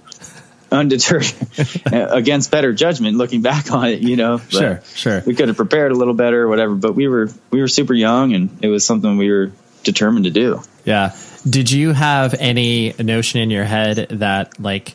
[0.70, 1.32] Undeterred.
[1.86, 5.22] Against better judgment looking back on it you know sure sure.
[5.26, 7.94] we could have prepared a little better or whatever but we were we were super
[7.94, 9.52] young and it was something we were
[9.82, 10.62] determined to do.
[10.84, 11.14] Yeah
[11.48, 14.94] did you have any notion in your head that like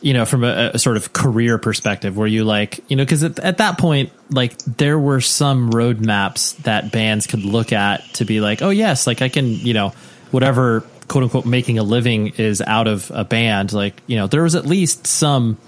[0.00, 3.22] you know from a, a sort of career perspective were you like you know because
[3.22, 8.24] at, at, that point like there were some roadmaps that bands could look at to
[8.24, 9.92] be like oh yes like i can you know
[10.30, 13.72] whatever quote unquote making a living is out of a band.
[13.72, 15.58] Like you know there was at least some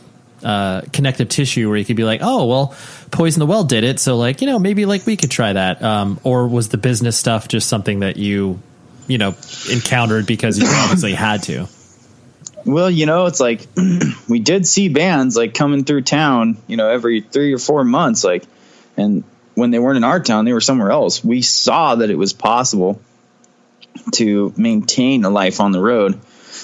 [0.42, 2.74] uh, connective tissue where you could be like oh well
[3.10, 5.82] poison the well did it so like you know maybe like we could try that.
[5.82, 8.60] Um, or was the business stuff just something that you
[9.08, 9.34] you know
[9.70, 11.66] encountered because you obviously had to?
[12.64, 13.66] Well, you know, it's like
[14.28, 18.22] we did see bands like coming through town, you know, every three or four months,
[18.22, 18.44] like,
[18.96, 21.24] and when they weren't in our town, they were somewhere else.
[21.24, 23.00] We saw that it was possible
[24.12, 26.20] to maintain a life on the road,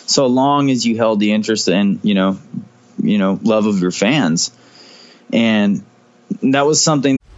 [0.06, 2.38] so long as you held the interest and you know,
[3.02, 4.52] you know, love of your fans,
[5.32, 5.84] and
[6.42, 7.16] that was something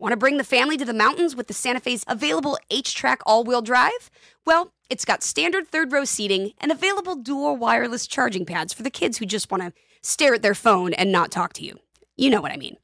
[0.00, 3.62] Want to bring the family to the mountains with the Santa Fe's available H-Track all-wheel
[3.62, 4.12] drive?
[4.46, 8.90] Well, it's got standard third row seating and available dual wireless charging pads for the
[8.90, 11.80] kids who just want to stare at their phone and not talk to you.
[12.16, 12.76] You know what I mean.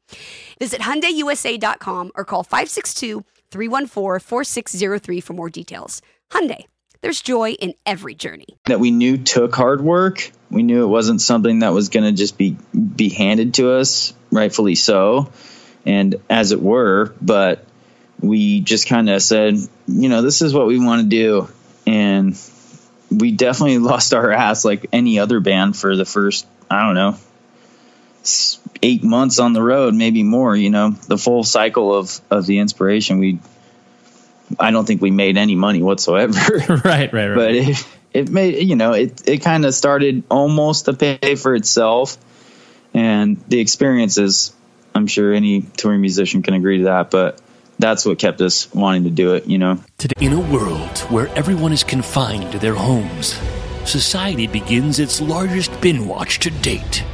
[0.59, 6.03] Visit HyundaiUSA.com or call 562-314-4603 for more details.
[6.33, 6.65] Hyundai,
[7.01, 8.59] there's joy in every journey.
[8.65, 10.33] That we knew took hard work.
[10.51, 14.15] We knew it wasn't something that was going to just be be handed to us,
[14.33, 15.31] rightfully so,
[15.85, 17.15] and as it were.
[17.21, 17.65] But
[18.21, 19.57] we just kind of said,
[19.87, 21.49] you know, this is what we want to do,
[21.87, 22.39] and
[23.11, 27.17] we definitely lost our ass like any other band for the first, I don't know,
[28.83, 30.57] eight months on the road, maybe more.
[30.57, 33.19] You know, the full cycle of of the inspiration.
[33.19, 33.39] We,
[34.59, 36.33] I don't think we made any money whatsoever.
[36.85, 37.35] right, right, right.
[37.35, 41.55] But it it made you know it it kind of started almost to pay for
[41.55, 42.17] itself,
[42.93, 44.53] and the experiences.
[44.95, 47.41] I'm sure any touring musician can agree to that, but
[47.79, 49.79] that's what kept us wanting to do it, you know.
[50.21, 53.39] In a world where everyone is confined to their homes,
[53.85, 57.05] society begins its largest bin watch to date.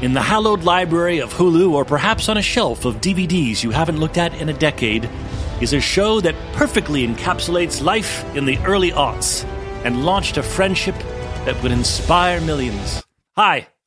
[0.00, 4.00] In the hallowed library of Hulu, or perhaps on a shelf of DVDs you haven't
[4.00, 5.08] looked at in a decade,
[5.60, 9.44] is a show that perfectly encapsulates life in the early aughts
[9.84, 10.96] and launched a friendship
[11.44, 13.04] that would inspire millions.
[13.36, 13.68] Hi,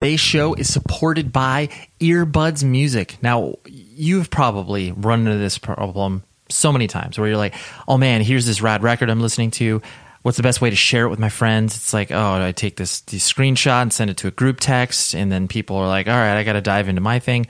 [0.00, 3.18] Today's show is supported by Earbuds Music.
[3.20, 7.56] Now, you've probably run into this problem so many times where you're like,
[7.88, 9.82] oh man, here's this rad record I'm listening to.
[10.22, 11.74] What's the best way to share it with my friends?
[11.74, 15.16] It's like, oh, I take this, this screenshot and send it to a group text,
[15.16, 17.48] and then people are like, all right, I got to dive into my thing.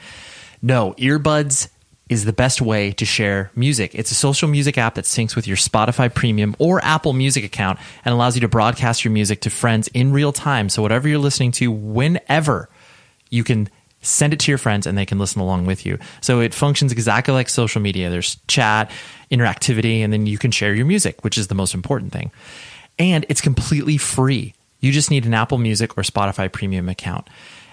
[0.63, 1.69] No, Earbuds
[2.09, 3.95] is the best way to share music.
[3.95, 7.79] It's a social music app that syncs with your Spotify Premium or Apple Music account
[8.05, 10.69] and allows you to broadcast your music to friends in real time.
[10.69, 12.69] So, whatever you're listening to, whenever
[13.31, 13.69] you can
[14.01, 15.99] send it to your friends and they can listen along with you.
[16.21, 18.91] So, it functions exactly like social media there's chat,
[19.31, 22.31] interactivity, and then you can share your music, which is the most important thing.
[22.99, 24.55] And it's completely free.
[24.81, 27.29] You just need an Apple Music or Spotify Premium account.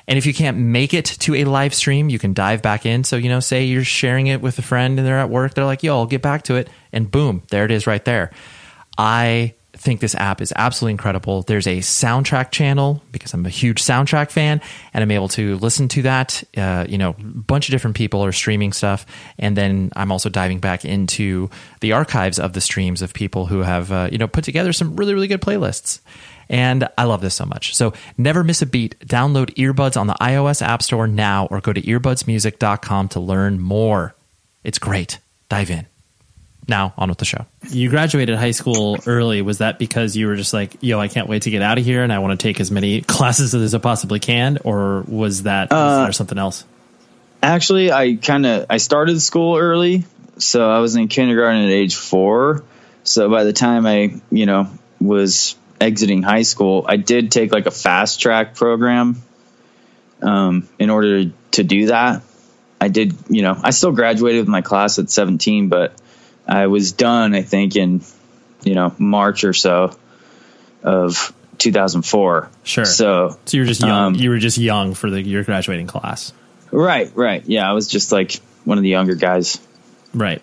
[0.07, 3.03] And if you can't make it to a live stream, you can dive back in.
[3.03, 5.65] So, you know, say you're sharing it with a friend and they're at work, they're
[5.65, 6.69] like, yo, I'll get back to it.
[6.91, 8.31] And boom, there it is right there.
[8.97, 11.41] I think this app is absolutely incredible.
[11.41, 14.61] There's a soundtrack channel because I'm a huge soundtrack fan
[14.93, 16.43] and I'm able to listen to that.
[16.55, 19.05] Uh, you know, a bunch of different people are streaming stuff.
[19.37, 21.49] And then I'm also diving back into
[21.81, 24.95] the archives of the streams of people who have, uh, you know, put together some
[24.95, 25.99] really, really good playlists.
[26.49, 27.75] And I love this so much.
[27.75, 28.99] So never miss a beat.
[28.99, 34.15] Download earbuds on the iOS App Store now or go to earbudsmusic.com to learn more.
[34.63, 35.19] It's great.
[35.49, 35.87] Dive in.
[36.67, 37.45] Now, on with the show.
[37.69, 39.43] You graduated high school early.
[39.43, 41.85] Was that because you were just like, yo, I can't wait to get out of
[41.85, 44.57] here and I want to take as many classes as I possibly can?
[44.63, 46.65] Or was that was Uh, there something else?
[47.43, 50.05] Actually, I kind of I started school early,
[50.39, 52.63] so I was in kindergarten at age four.
[53.03, 54.67] So by the time I, you know,
[54.99, 59.21] was exiting high school, I did take like a fast track program.
[60.21, 62.23] Um, in order to do that,
[62.79, 65.93] I did, you know, I still graduated with my class at 17, but
[66.47, 68.01] I was done, I think, in,
[68.63, 69.95] you know, March or so
[70.83, 72.49] of 2004.
[72.63, 72.85] Sure.
[72.85, 73.89] So, So you were just young.
[73.91, 76.31] um, you were just young for the your graduating class.
[76.71, 77.43] right, right.
[77.45, 79.59] Yeah, I was just like one of the younger guys.
[80.13, 80.41] Right.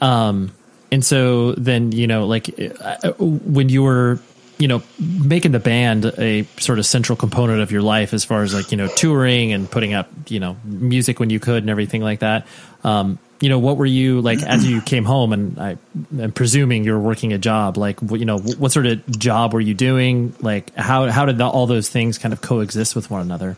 [0.00, 0.52] Um,
[0.90, 4.18] and so then, you know, like uh, when you were,
[4.60, 8.42] you know, making the band a sort of central component of your life as far
[8.42, 11.70] as like, you know, touring and putting up, you know, music when you could and
[11.70, 12.46] everything like that.
[12.84, 15.78] Um, you know, what were you like as you came home and I
[16.18, 19.72] am presuming you're working a job, like, you know, what sort of job were you
[19.72, 20.34] doing?
[20.40, 23.56] Like how, how did all those things kind of coexist with one another?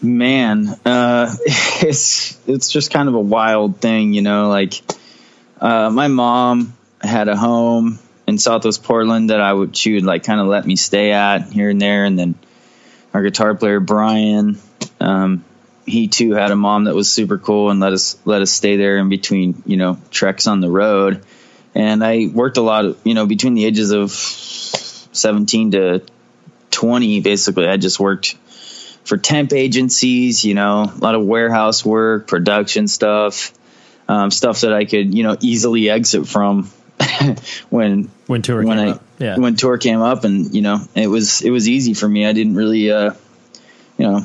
[0.00, 4.48] Man, uh, it's it's just kind of a wild thing, you know.
[4.48, 4.74] Like,
[5.58, 10.24] uh, my mom had a home in Southwest Portland that I would she would like
[10.24, 12.34] kind of let me stay at here and there, and then
[13.14, 14.58] our guitar player Brian,
[15.00, 15.44] um,
[15.86, 18.76] he too had a mom that was super cool and let us let us stay
[18.76, 21.24] there in between, you know, treks on the road.
[21.74, 26.02] And I worked a lot of, you know, between the ages of 17 to
[26.70, 28.34] 20, basically, I just worked
[29.04, 33.52] for temp agencies, you know, a lot of warehouse work, production stuff,
[34.08, 36.70] um, stuff that I could, you know, easily exit from
[37.70, 39.02] when when tour when came I up.
[39.18, 39.36] Yeah.
[39.36, 42.26] when tour came up, and you know, it was it was easy for me.
[42.26, 43.14] I didn't really, uh,
[43.98, 44.24] you know,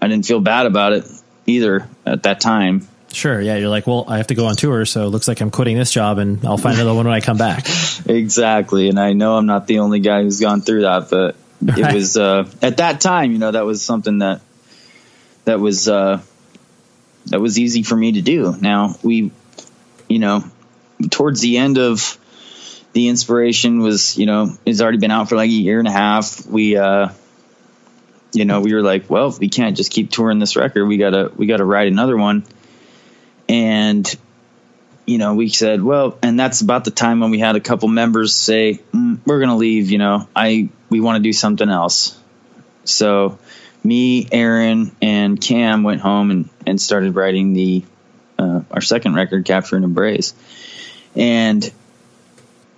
[0.00, 1.04] I didn't feel bad about it
[1.46, 2.86] either at that time.
[3.12, 3.40] Sure.
[3.40, 3.56] Yeah.
[3.56, 5.78] You're like, well, I have to go on tour, so it looks like I'm quitting
[5.78, 7.66] this job, and I'll find another one when I come back.
[8.06, 8.88] exactly.
[8.88, 12.16] And I know I'm not the only guy who's gone through that, but it was
[12.16, 14.42] uh, at that time, you know, that was something that
[15.44, 16.20] that was uh,
[17.26, 18.54] that was easy for me to do.
[18.60, 19.30] Now we,
[20.08, 20.44] you know,
[21.10, 22.18] towards the end of
[22.92, 25.92] the inspiration was, you know, it's already been out for like a year and a
[25.92, 26.46] half.
[26.46, 27.10] We, uh,
[28.32, 30.86] you know, we were like, well, we can't just keep touring this record.
[30.86, 32.44] We gotta, we gotta write another one.
[33.48, 34.12] And,
[35.06, 37.88] you know, we said, well, and that's about the time when we had a couple
[37.88, 42.18] members say, mm, we're to leave, you know, I, we want to do something else.
[42.84, 43.38] So
[43.82, 47.84] me, Aaron and Cam went home and, and started writing the,
[48.38, 50.34] uh, our second record, Capture and Embrace.
[51.16, 51.70] And,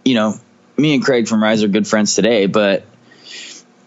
[0.04, 0.38] you know,
[0.76, 2.84] me and Craig from Rise are good friends today, but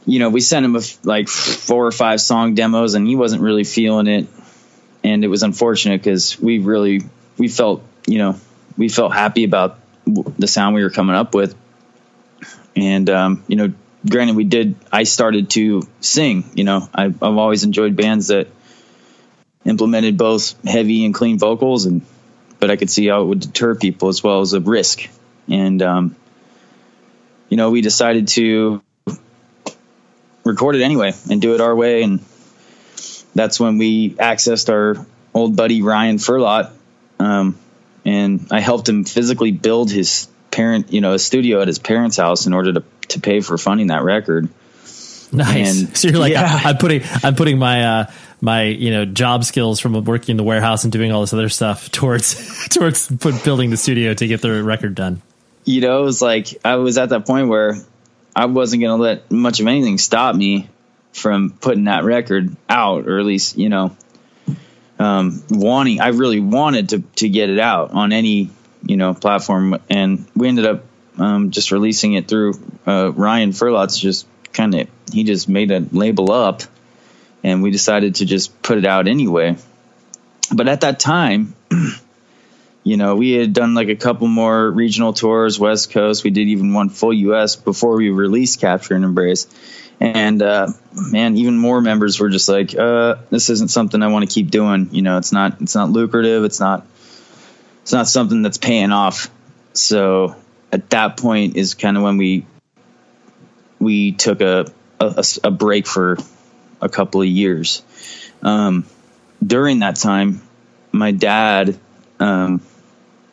[0.06, 3.42] you know, we sent him a like four or five song demos and he wasn't
[3.42, 4.28] really feeling it.
[5.04, 7.02] And it was unfortunate because we really,
[7.38, 8.40] we felt, you know,
[8.78, 11.56] we felt happy about the sound we were coming up with.
[12.76, 13.74] And, um, you know,
[14.10, 18.48] granted we did, I started to sing, you know, I, I've always enjoyed bands that
[19.66, 22.02] implemented both heavy and clean vocals and,
[22.64, 25.10] but I could see how it would deter people as well as a risk.
[25.50, 26.16] And, um,
[27.50, 28.82] you know, we decided to
[30.46, 32.04] record it anyway and do it our way.
[32.04, 32.24] And
[33.36, 36.72] that's when we accessed our old buddy Ryan Furlot.
[37.20, 37.60] Um,
[38.06, 42.16] and I helped him physically build his parent, you know, a studio at his parents'
[42.16, 44.48] house in order to, to pay for funding that record.
[45.34, 45.82] Nice.
[45.82, 46.62] And- so you're like, yeah.
[46.64, 48.12] I'm putting, I'm putting my, uh,
[48.44, 51.48] my, you know, job skills from working in the warehouse and doing all this other
[51.48, 55.22] stuff towards, towards put, building the studio to get the record done.
[55.64, 57.78] you know, it was like I was at that point where
[58.36, 60.68] I wasn't going to let much of anything stop me
[61.14, 63.96] from putting that record out, or at least, you know,
[65.00, 66.02] um, wanting.
[66.02, 68.50] I really wanted to to get it out on any
[68.86, 70.84] you know platform, and we ended up
[71.18, 73.98] um, just releasing it through uh, Ryan Furlot's.
[73.98, 76.64] Just kind of he just made a label up,
[77.44, 79.58] and we decided to just put it out anyway.
[80.52, 81.56] But at that time,
[82.84, 86.24] you know, we had done like a couple more regional tours, West Coast.
[86.24, 89.48] We did even one full US before we released Capture and Embrace.
[90.00, 94.28] And uh, man, even more members were just like, uh, "This isn't something I want
[94.28, 96.44] to keep doing." You know, it's not it's not lucrative.
[96.44, 96.86] It's not
[97.84, 99.30] it's not something that's paying off.
[99.74, 100.36] So
[100.72, 102.46] at that point is kind of when we
[103.80, 104.66] we took a,
[105.00, 106.18] a a break for
[106.84, 107.82] a couple of years.
[108.42, 108.86] Um,
[109.46, 110.42] during that time,
[110.92, 111.80] my dad,
[112.20, 112.62] um,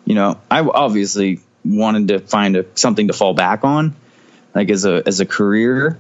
[0.05, 3.94] you know, I obviously wanted to find a, something to fall back on,
[4.55, 5.98] like as a as a career.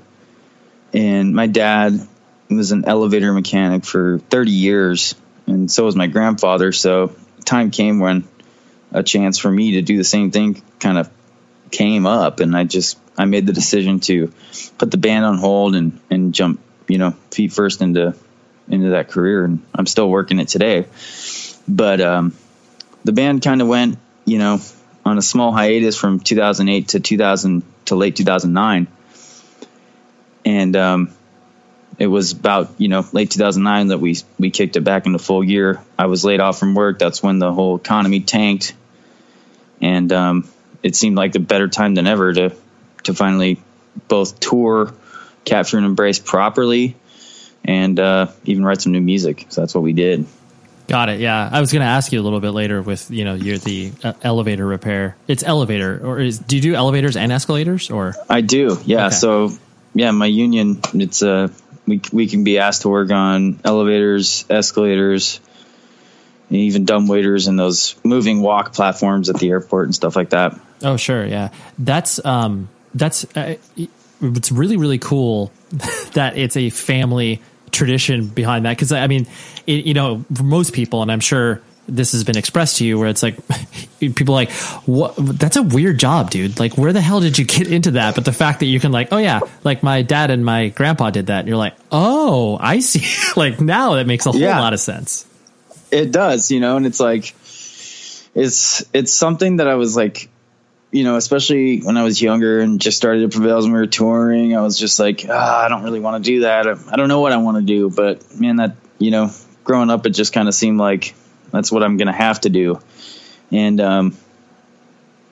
[0.92, 2.00] And my dad
[2.48, 5.14] was an elevator mechanic for 30 years,
[5.46, 6.72] and so was my grandfather.
[6.72, 8.26] So time came when
[8.92, 11.10] a chance for me to do the same thing kind of
[11.70, 14.32] came up, and I just I made the decision to
[14.78, 16.60] put the band on hold and and jump,
[16.90, 18.14] you know, feet first into
[18.68, 20.86] into that career, and I'm still working it today.
[21.66, 22.34] But um,
[23.04, 24.60] the band kind of went, you know,
[25.04, 28.86] on a small hiatus from 2008 to 2000 to late 2009,
[30.44, 31.14] and um,
[31.98, 35.42] it was about you know late 2009 that we we kicked it back into full
[35.42, 35.80] gear.
[35.98, 36.98] I was laid off from work.
[36.98, 38.74] That's when the whole economy tanked,
[39.80, 40.48] and um,
[40.82, 42.56] it seemed like the better time than ever to
[43.04, 43.60] to finally
[44.08, 44.94] both tour,
[45.44, 46.96] capture and embrace properly,
[47.64, 49.46] and uh, even write some new music.
[49.48, 50.26] So that's what we did.
[50.88, 51.20] Got it.
[51.20, 53.58] Yeah, I was going to ask you a little bit later with you know you're
[53.58, 55.16] the uh, elevator repair.
[55.28, 59.06] It's elevator, or is do you do elevators and escalators, or I do, yeah.
[59.06, 59.14] Okay.
[59.14, 59.50] So,
[59.94, 61.48] yeah, my union, it's uh,
[61.86, 65.38] we we can be asked to work on elevators, escalators,
[66.48, 70.30] and even dumb waiters and those moving walk platforms at the airport and stuff like
[70.30, 70.58] that.
[70.82, 71.50] Oh, sure, yeah.
[71.78, 73.56] That's um, that's uh,
[74.22, 75.52] it's really really cool
[76.14, 77.40] that it's a family
[77.70, 79.26] tradition behind that because I mean,
[79.66, 82.98] it, you know, for most people, and I'm sure this has been expressed to you,
[82.98, 83.36] where it's like
[84.00, 84.50] people are like,
[84.86, 85.14] what?
[85.16, 86.60] That's a weird job, dude.
[86.60, 88.14] Like, where the hell did you get into that?
[88.14, 91.10] But the fact that you can like, oh yeah, like my dad and my grandpa
[91.10, 93.04] did that, and you're like, oh, I see.
[93.40, 94.60] like now that makes a whole Yeah.
[94.60, 95.26] lot of sense.
[95.90, 97.34] It does, you know, and it's like
[98.34, 100.28] it's it's something that I was like
[100.90, 103.86] you know, especially when I was younger and just started It Prevails and we were
[103.86, 106.66] touring, I was just like, ah, I don't really want to do that.
[106.66, 109.30] I don't know what I want to do, but man, that you know,
[109.64, 111.14] growing up, it just kind of seemed like
[111.52, 112.80] that's what I'm going to have to do.
[113.52, 114.16] And um,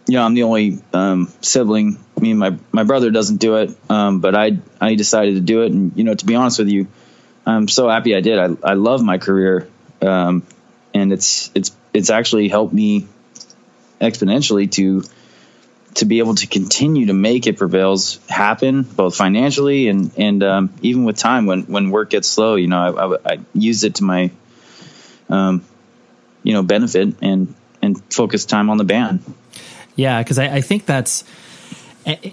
[0.07, 1.99] you know, I'm the only um, sibling.
[2.17, 5.63] I mean, my my brother doesn't do it, um, but I I decided to do
[5.63, 5.73] it.
[5.73, 6.87] And you know, to be honest with you,
[7.45, 8.39] I'm so happy I did.
[8.39, 9.69] I I love my career,
[10.03, 10.47] um,
[10.95, 13.09] and it's it's it's actually helped me
[14.01, 15.03] exponentially to
[15.95, 20.73] to be able to continue to make it prevails happen both financially and and um,
[20.83, 23.97] even with time when when work gets slow you know I, I, I use it
[23.97, 24.31] to my
[25.29, 25.65] um,
[26.43, 29.23] you know benefit and and focus time on the band
[29.97, 31.25] yeah because I, I think that's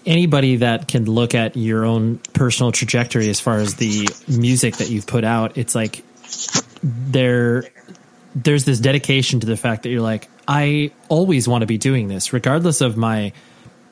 [0.06, 4.90] anybody that can look at your own personal trajectory as far as the music that
[4.90, 6.04] you've put out it's like
[6.82, 7.64] there
[8.36, 12.08] there's this dedication to the fact that you're like I always want to be doing
[12.08, 13.32] this regardless of my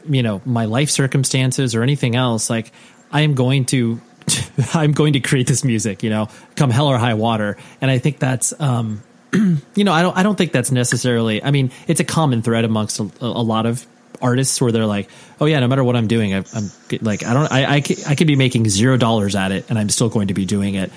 [0.08, 2.50] you know my life circumstances or anything else.
[2.50, 2.72] Like
[3.12, 4.02] i am going to
[4.74, 7.58] i'm going to create this music you know come hell or high water.
[7.80, 9.02] And i think that's um
[9.34, 12.66] you know i don't i don't think that's necessarily i mean it's a common thread
[12.66, 13.86] amongst a, a lot of
[14.22, 15.10] artists where they're like
[15.42, 16.72] oh yeah no matter what i'm doing I, am
[17.02, 19.90] like i don't I, I I could be making zero dollars at it and i'm
[19.90, 20.92] still going to be doing it.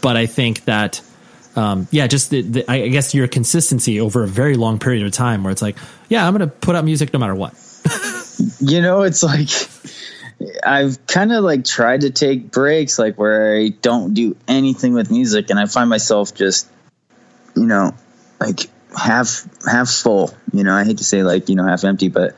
[0.00, 1.02] But i think that
[1.56, 5.12] um, yeah, just the, the, I guess your consistency over a very long period of
[5.12, 5.76] time where it's like,
[6.08, 7.54] yeah, I'm going to put out music no matter what.
[8.60, 9.48] you know, it's like
[10.64, 15.10] I've kind of like tried to take breaks, like where I don't do anything with
[15.10, 16.68] music, and I find myself just,
[17.56, 17.94] you know,
[18.40, 20.34] like half half full.
[20.52, 22.36] You know, I hate to say like you know half empty, but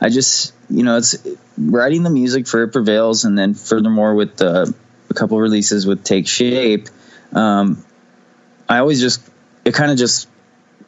[0.00, 1.16] I just you know it's
[1.56, 4.74] writing the music for it prevails, and then furthermore with the,
[5.08, 6.88] a couple releases with Take Shape,
[7.32, 7.84] um,
[8.68, 9.20] I always just
[9.64, 10.28] it kind of just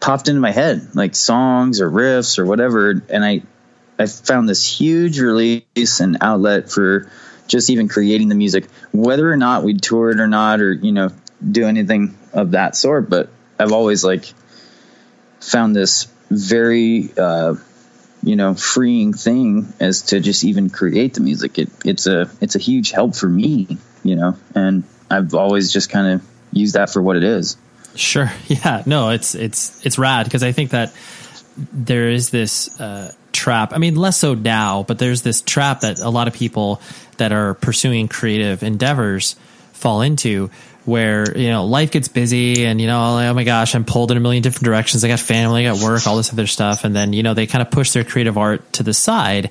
[0.00, 3.42] popped into my head like songs or riffs or whatever, and I
[3.98, 7.10] I found this huge release and outlet for
[7.48, 10.92] just even creating the music, whether or not we'd tour it or not, or you
[10.92, 11.10] know,
[11.50, 13.10] do anything of that sort.
[13.10, 14.32] But I've always like
[15.40, 17.54] found this very, uh,
[18.22, 21.58] you know, freeing thing as to just even create the music.
[21.58, 25.90] It, it's a it's a huge help for me, you know, and I've always just
[25.90, 27.56] kind of used that for what it is.
[27.94, 28.30] Sure.
[28.46, 28.82] Yeah.
[28.86, 30.92] No, it's it's it's rad because I think that
[31.72, 33.72] there is this uh, trap.
[33.72, 36.80] I mean, less so now, but there's this trap that a lot of people
[37.18, 39.36] that are pursuing creative endeavors
[39.72, 40.50] fall into
[40.84, 44.16] where, you know, life gets busy and, you know, oh my gosh, I'm pulled in
[44.16, 45.04] a million different directions.
[45.04, 46.84] I got family, I got work, all this other stuff.
[46.84, 49.50] And then, you know, they kind of push their creative art to the side,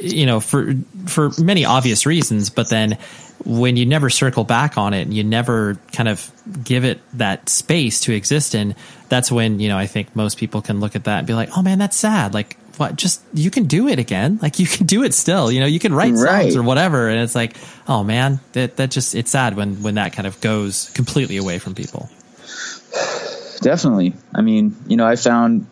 [0.00, 0.74] you know, for,
[1.06, 2.48] for many obvious reasons.
[2.48, 2.96] But then
[3.44, 6.30] when you never circle back on it and you never kind of
[6.64, 8.74] give it that space to exist in,
[9.08, 11.56] that's when, you know, I think most people can look at that and be like,
[11.56, 12.34] oh man, that's sad.
[12.34, 12.96] Like, what?
[12.96, 14.38] Just, you can do it again.
[14.40, 15.52] Like, you can do it still.
[15.52, 16.44] You know, you can write right.
[16.44, 17.08] songs or whatever.
[17.08, 20.40] And it's like, oh man, that, that just, it's sad when, when that kind of
[20.40, 22.08] goes completely away from people.
[23.60, 24.14] Definitely.
[24.34, 25.66] I mean, you know, I found,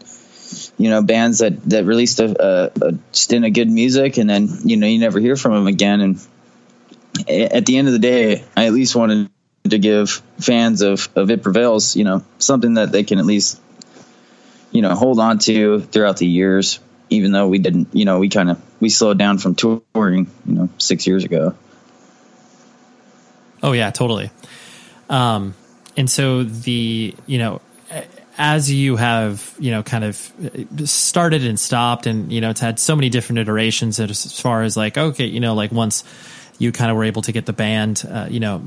[0.77, 4.49] you know, bands that, that released a, a, a stint of good music and then,
[4.65, 6.01] you know, you never hear from them again.
[6.01, 6.27] And,
[7.29, 9.31] at the end of the day, I at least wanted
[9.69, 13.61] to give fans of, of It Prevails, you know, something that they can at least,
[14.71, 16.81] you know, hold on to throughout the years,
[17.11, 20.55] even though we didn't, you know, we kind of, we slowed down from touring, you
[20.55, 21.55] know, six years ago.
[23.63, 24.31] Oh yeah, totally.
[25.09, 25.55] Um,
[25.97, 27.61] and so the, you know,
[28.39, 30.17] as you have, you know, kind of
[30.87, 34.77] started and stopped and, you know, it's had so many different iterations as far as
[34.77, 36.05] like, okay, you know, like once,
[36.61, 38.63] you kind of were able to get the band, uh, you know,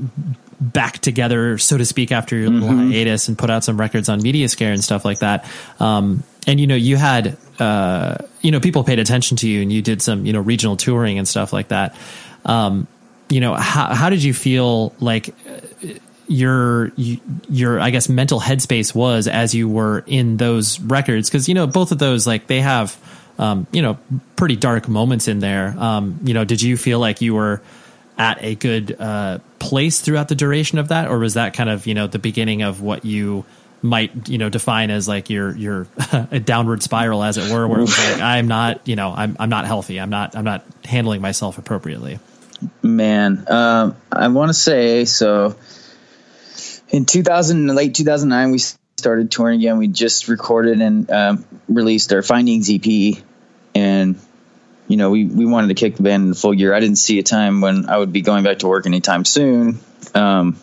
[0.60, 2.90] back together, so to speak, after your little mm-hmm.
[2.90, 5.48] hiatus and put out some records on Mediaskare and stuff like that.
[5.78, 9.72] Um, and you know, you had, uh, you know, people paid attention to you, and
[9.72, 11.96] you did some, you know, regional touring and stuff like that.
[12.44, 12.88] Um,
[13.30, 15.28] you know, how how did you feel like?
[15.48, 15.88] Uh,
[16.26, 21.54] your your I guess mental headspace was as you were in those records because you
[21.54, 22.96] know both of those like they have
[23.38, 23.98] um, you know
[24.34, 25.74] pretty dark moments in there.
[25.78, 27.60] Um, you know, did you feel like you were
[28.16, 31.86] at a good uh, place throughout the duration of that, or was that kind of
[31.86, 33.44] you know the beginning of what you
[33.82, 35.86] might you know define as like your your
[36.30, 39.36] a downward spiral, as it were, where it was like I'm not you know I'm
[39.38, 42.18] I'm not healthy, I'm not I'm not handling myself appropriately.
[42.82, 45.56] Man, um, I want to say so.
[46.88, 48.58] In 2000, late 2009, we
[48.96, 49.78] started touring again.
[49.78, 53.22] We just recorded and um, released our Findings EP,
[53.74, 54.18] and
[54.88, 56.74] you know, we, we wanted to kick the band in full gear.
[56.74, 59.80] I didn't see a time when I would be going back to work anytime soon.
[60.14, 60.58] Um,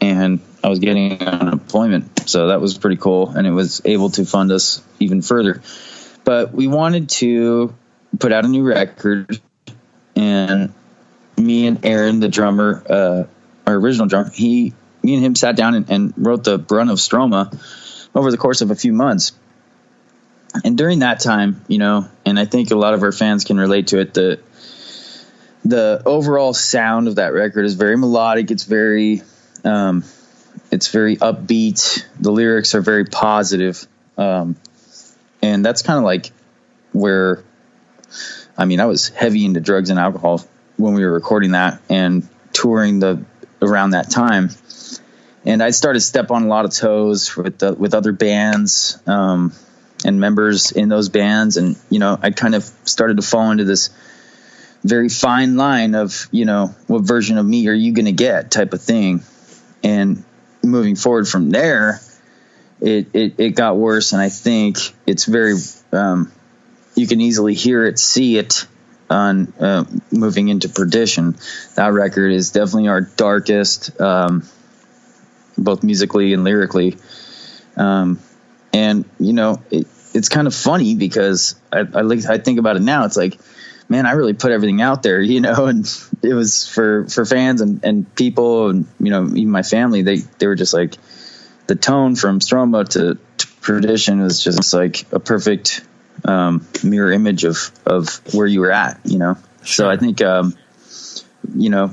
[0.00, 2.28] and I was getting unemployment.
[2.28, 3.30] So that was pretty cool.
[3.30, 5.62] And it was able to fund us even further.
[6.24, 7.74] But we wanted to
[8.18, 9.40] put out a new record,
[10.16, 10.72] and
[11.36, 13.24] me and Aaron, the drummer, uh,
[13.66, 16.98] our original drummer, he, me and him sat down and, and wrote the Ruin of
[16.98, 17.52] Stroma
[18.14, 19.32] over the course of a few months.
[20.62, 23.58] And during that time, you know, and I think a lot of our fans can
[23.58, 24.40] relate to it, the
[25.64, 28.50] the overall sound of that record is very melodic.
[28.50, 29.22] It's very,
[29.64, 30.04] um,
[30.70, 32.04] it's very upbeat.
[32.20, 33.86] The lyrics are very positive,
[34.18, 34.56] um,
[35.42, 36.30] and that's kind of like
[36.92, 37.42] where,
[38.56, 40.44] I mean, I was heavy into drugs and alcohol
[40.76, 43.24] when we were recording that and touring the
[43.62, 44.50] around that time,
[45.46, 49.52] and I started step on a lot of toes with the, with other bands um,
[50.04, 53.64] and members in those bands, and you know, I kind of started to fall into
[53.64, 53.90] this
[54.82, 58.50] very fine line of you know what version of me are you going to get
[58.50, 59.22] type of thing.
[59.82, 60.24] And
[60.62, 62.00] moving forward from there
[62.80, 64.12] it, it, it got worse.
[64.12, 65.54] And i think it's very
[65.92, 66.30] um,
[66.94, 68.66] you can easily hear it see it
[69.10, 71.36] on uh, moving into perdition.
[71.76, 74.48] That record is definitely our darkest um,
[75.56, 76.96] both musically and lyrically.
[77.76, 78.18] Um,
[78.72, 82.82] and you know it, it's kind of funny because I, I, I think about it
[82.82, 83.38] now it's like
[83.88, 85.86] man, I really put everything out there, you know, and
[86.22, 90.16] it was for, for fans and, and people and, you know, even my family, they,
[90.16, 90.94] they were just like
[91.66, 95.84] the tone from Stroma to, to Perdition was just like a perfect,
[96.24, 99.36] um, mirror image of, of where you were at, you know?
[99.62, 99.86] Sure.
[99.86, 100.54] So I think, um,
[101.54, 101.90] you know,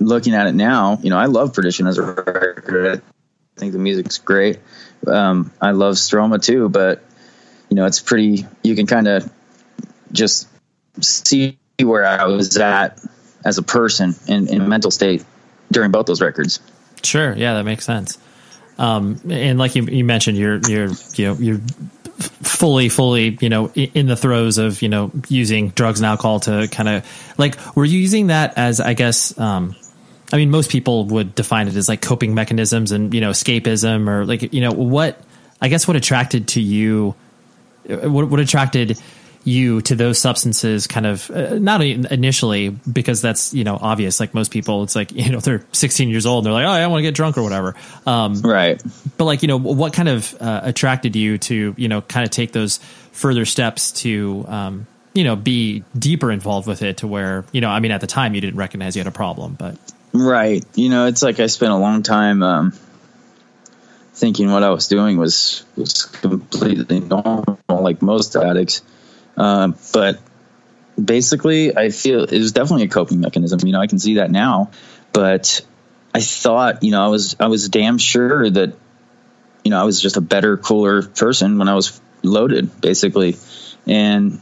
[0.00, 3.02] looking at it now, you know, I love Perdition as a record.
[3.56, 4.58] I think the music's great.
[5.06, 7.04] Um, I love Stroma too, but
[7.70, 9.30] you know, it's pretty, you can kind of
[10.12, 10.48] just
[11.00, 13.00] see where I was at
[13.44, 15.24] as a person and in mental state
[15.70, 16.60] during both those records.
[17.02, 18.18] Sure, yeah, that makes sense.
[18.78, 21.60] Um, and like you, you mentioned, you're you're you know you're
[22.18, 26.66] fully fully you know in the throes of you know using drugs and alcohol to
[26.68, 29.76] kind of like were you using that as I guess um,
[30.32, 34.08] I mean most people would define it as like coping mechanisms and you know escapism
[34.08, 35.20] or like you know what
[35.60, 37.14] I guess what attracted to you
[37.88, 38.98] what what attracted
[39.44, 44.20] you to those substances kind of uh, not initially because that's you know obvious.
[44.20, 46.82] Like most people it's like you know they're 16 years old and they're like oh
[46.82, 47.74] I want to get drunk or whatever.
[48.06, 48.82] Um, right.
[49.16, 52.30] but like you know what kind of uh, attracted you to you know kind of
[52.30, 52.78] take those
[53.12, 57.70] further steps to um, you know be deeper involved with it to where you know
[57.70, 59.76] I mean at the time you didn't recognize you had a problem but
[60.12, 60.64] right.
[60.74, 62.72] You know it's like I spent a long time um,
[64.18, 68.82] thinking what I was doing was was completely normal like most addicts
[69.38, 70.18] uh, but
[71.02, 73.60] basically, I feel it was definitely a coping mechanism.
[73.64, 74.70] You know, I can see that now.
[75.12, 75.64] But
[76.14, 78.74] I thought, you know, I was I was damn sure that,
[79.64, 83.36] you know, I was just a better, cooler person when I was loaded, basically.
[83.86, 84.40] And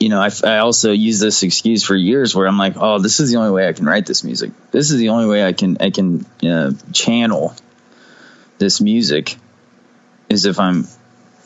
[0.00, 3.20] you know, I, I also use this excuse for years where I'm like, oh, this
[3.20, 4.52] is the only way I can write this music.
[4.70, 7.54] This is the only way I can I can uh, channel
[8.58, 9.36] this music
[10.28, 10.86] is if I'm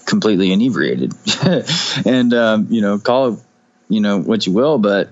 [0.07, 1.13] completely inebriated.
[2.07, 3.41] and um, you know, call it
[3.89, 5.11] you know what you will, but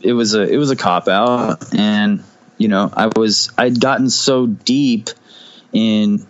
[0.00, 2.22] it was a it was a cop out, and
[2.58, 5.10] you know, I was I'd gotten so deep
[5.72, 6.26] in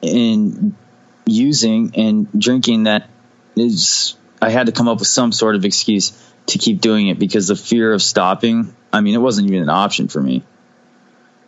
[0.00, 0.76] in
[1.24, 3.08] using and drinking that
[3.56, 6.12] is I had to come up with some sort of excuse
[6.46, 8.74] to keep doing it because the fear of stopping.
[8.92, 10.42] I mean, it wasn't even an option for me.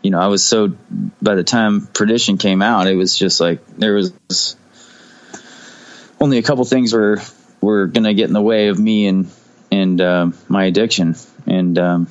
[0.04, 0.76] You know, I was so
[1.22, 4.54] by the time Perdition came out, it was just like there was
[6.20, 7.22] only a couple things were
[7.62, 9.30] were going to get in the way of me and
[9.72, 12.08] and uh, my addiction, and um,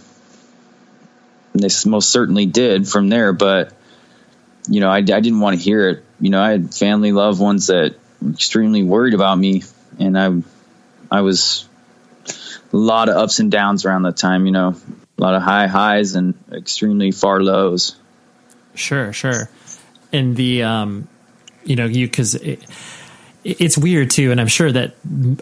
[1.54, 3.32] this most certainly did from there.
[3.32, 3.72] But
[4.68, 6.04] you know, I, I didn't want to hear it.
[6.20, 9.62] You know, I had family, loved ones that were extremely worried about me,
[10.00, 10.42] and I
[11.12, 11.70] I was
[12.74, 14.48] a lot of ups and downs around that time.
[14.48, 14.76] You know,
[15.18, 17.96] a lot of high highs and extremely far lows.
[18.76, 19.50] Sure, sure.
[20.12, 21.08] And the um,
[21.64, 22.36] you know, you because
[23.44, 24.96] it's weird too and i'm sure that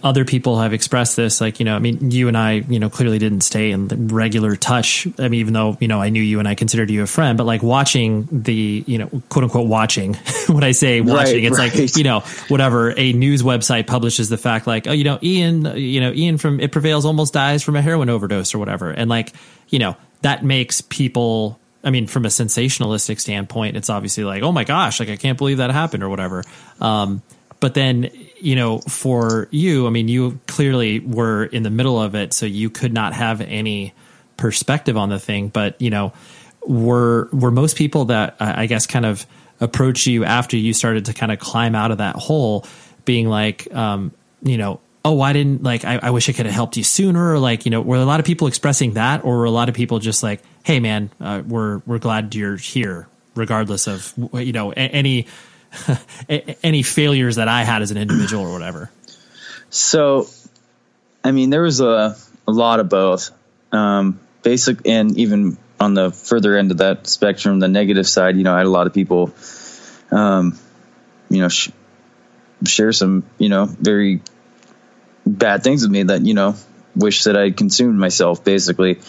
[0.03, 2.89] other people have expressed this like you know i mean you and i you know
[2.89, 6.39] clearly didn't stay in regular touch i mean even though you know i knew you
[6.39, 10.13] and i considered you a friend but like watching the you know quote unquote watching
[10.47, 11.75] when i say watching right, it's right.
[11.75, 15.65] like you know whatever a news website publishes the fact like oh you know ian
[15.77, 19.09] you know ian from it prevails almost dies from a heroin overdose or whatever and
[19.09, 19.31] like
[19.69, 24.51] you know that makes people I mean, from a sensationalistic standpoint, it's obviously like, oh
[24.51, 26.43] my gosh, like I can't believe that happened or whatever.
[26.79, 27.23] Um,
[27.61, 28.09] but then,
[28.39, 32.45] you know, for you, I mean, you clearly were in the middle of it, so
[32.47, 33.93] you could not have any
[34.35, 35.49] perspective on the thing.
[35.49, 36.11] But you know,
[36.65, 39.25] were were most people that I guess kind of
[39.61, 42.65] approach you after you started to kind of climb out of that hole,
[43.05, 46.55] being like, um, you know, oh, why didn't like I, I wish I could have
[46.55, 47.33] helped you sooner?
[47.33, 49.69] Or like, you know, were a lot of people expressing that, or were a lot
[49.69, 54.51] of people just like, hey, man, uh, we're we're glad you're here, regardless of you
[54.51, 55.27] know any
[56.63, 58.91] any failures that I had as an individual or whatever.
[59.69, 60.27] So,
[61.23, 62.15] I mean, there was a,
[62.47, 63.31] a lot of both.
[63.71, 68.43] Um, basic and even on the further end of that spectrum, the negative side, you
[68.43, 69.33] know, I had a lot of people,
[70.11, 70.57] um,
[71.29, 71.71] you know, sh-
[72.65, 74.21] share some, you know, very
[75.25, 76.55] bad things with me that, you know,
[76.95, 78.99] wish that I consumed myself basically.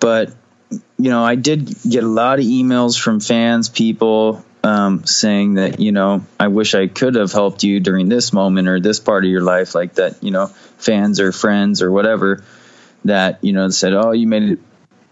[0.00, 0.32] But,
[0.70, 5.80] you know, I did get a lot of emails from fans, people, um, saying that
[5.80, 9.24] you know I wish I could have helped you during this moment or this part
[9.24, 10.22] of your life, like that.
[10.22, 10.46] You know,
[10.78, 12.44] fans or friends or whatever
[13.04, 14.58] that you know said, "Oh, you made it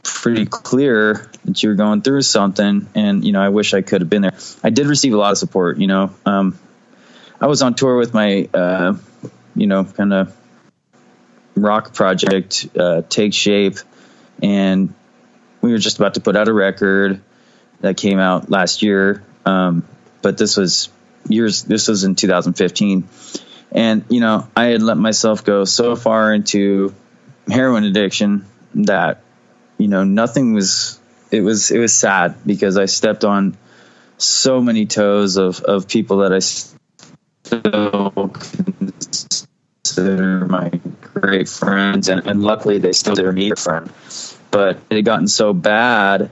[0.03, 4.01] pretty clear that you were going through something," and you know, I wish I could
[4.01, 4.37] have been there.
[4.63, 5.79] I did receive a lot of support.
[5.79, 6.59] You know, um,
[7.41, 8.95] I was on tour with my, uh,
[9.55, 10.37] you know, kind of
[11.55, 13.77] rock project, uh, Take Shape,
[14.43, 14.93] and
[15.61, 17.21] we were just about to put out a record
[17.81, 19.23] that came out last year.
[19.47, 19.87] Um,
[20.23, 20.91] but this was
[21.29, 23.09] years, this was in 2015.
[23.73, 26.93] And, you know, I had let myself go so far into
[27.49, 28.45] heroin addiction
[28.75, 29.23] that,
[29.79, 30.99] you know, nothing was,
[31.31, 33.57] it was, it was sad because I stepped on
[34.19, 38.31] so many toes of, of people that I still
[39.85, 40.71] consider my
[41.15, 42.09] great friends.
[42.09, 43.91] And, and luckily they still consider me a friend.
[44.51, 46.31] But it had gotten so bad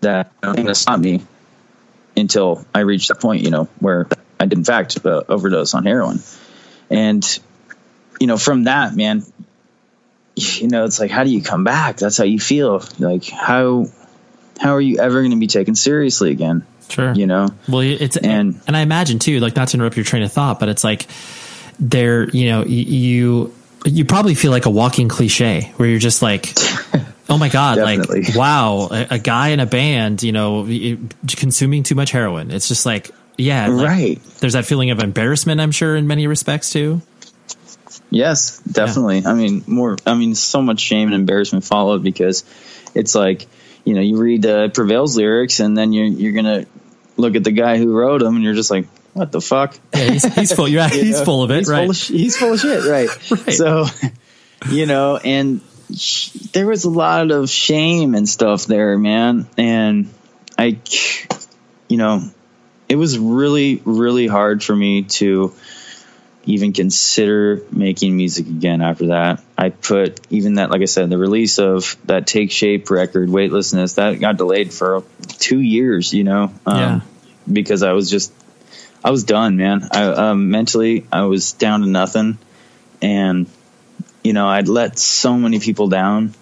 [0.00, 1.22] that nothing to stop me
[2.20, 4.06] until I reached that point, you know, where
[4.38, 6.20] I did in fact uh, overdose on heroin.
[6.88, 7.24] And,
[8.20, 9.24] you know, from that, man,
[10.36, 11.96] you know, it's like, how do you come back?
[11.96, 12.82] That's how you feel.
[12.98, 13.86] Like, how,
[14.58, 16.66] how are you ever going to be taken seriously again?
[16.88, 17.12] Sure.
[17.12, 17.48] You know?
[17.68, 20.58] Well, it's, and, and I imagine too, like not to interrupt your train of thought,
[20.58, 21.06] but it's like
[21.78, 23.54] there, you know, you,
[23.84, 26.54] you probably feel like a walking cliche where you're just like,
[27.30, 27.76] Oh my God!
[27.76, 28.22] Definitely.
[28.22, 30.64] Like, wow, a, a, guy in a band, you know,
[31.28, 32.50] consuming too much heroin.
[32.50, 34.24] It's just like, yeah, like, right.
[34.40, 37.00] There's that feeling of embarrassment, I'm sure, in many respects too.
[38.10, 39.20] Yes, definitely.
[39.20, 39.30] Yeah.
[39.30, 39.96] I mean, more.
[40.04, 42.44] I mean, so much shame and embarrassment followed because
[42.94, 43.46] it's like,
[43.84, 46.66] you know, you read uh, Prevail's lyrics and then you're you're gonna
[47.16, 49.76] look at the guy who wrote them and you're just like, what the fuck?
[49.94, 50.68] Yeah, he's, he's full.
[50.68, 51.24] Yeah, he's know?
[51.24, 51.58] full of it.
[51.58, 51.82] He's right.
[51.82, 52.84] Full of, he's full of shit.
[52.84, 53.30] Right.
[53.30, 53.52] right.
[53.52, 53.86] So,
[54.70, 55.60] you know, and
[56.52, 59.48] there was a lot of shame and stuff there, man.
[59.56, 60.08] And
[60.58, 60.78] I,
[61.88, 62.22] you know,
[62.88, 65.54] it was really, really hard for me to
[66.44, 69.42] even consider making music again after that.
[69.56, 73.94] I put even that, like I said, the release of that Take Shape record, Weightlessness,
[73.94, 75.04] that got delayed for
[75.38, 77.00] two years, you know, um, yeah.
[77.50, 78.32] because I was just,
[79.04, 79.88] I was done, man.
[79.92, 82.38] I um, mentally, I was down to nothing.
[83.02, 83.46] And,
[84.22, 86.34] you know, I'd let so many people down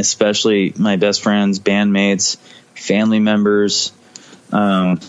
[0.00, 2.36] especially my best friends, bandmates,
[2.74, 3.92] family members.
[4.52, 5.00] Um,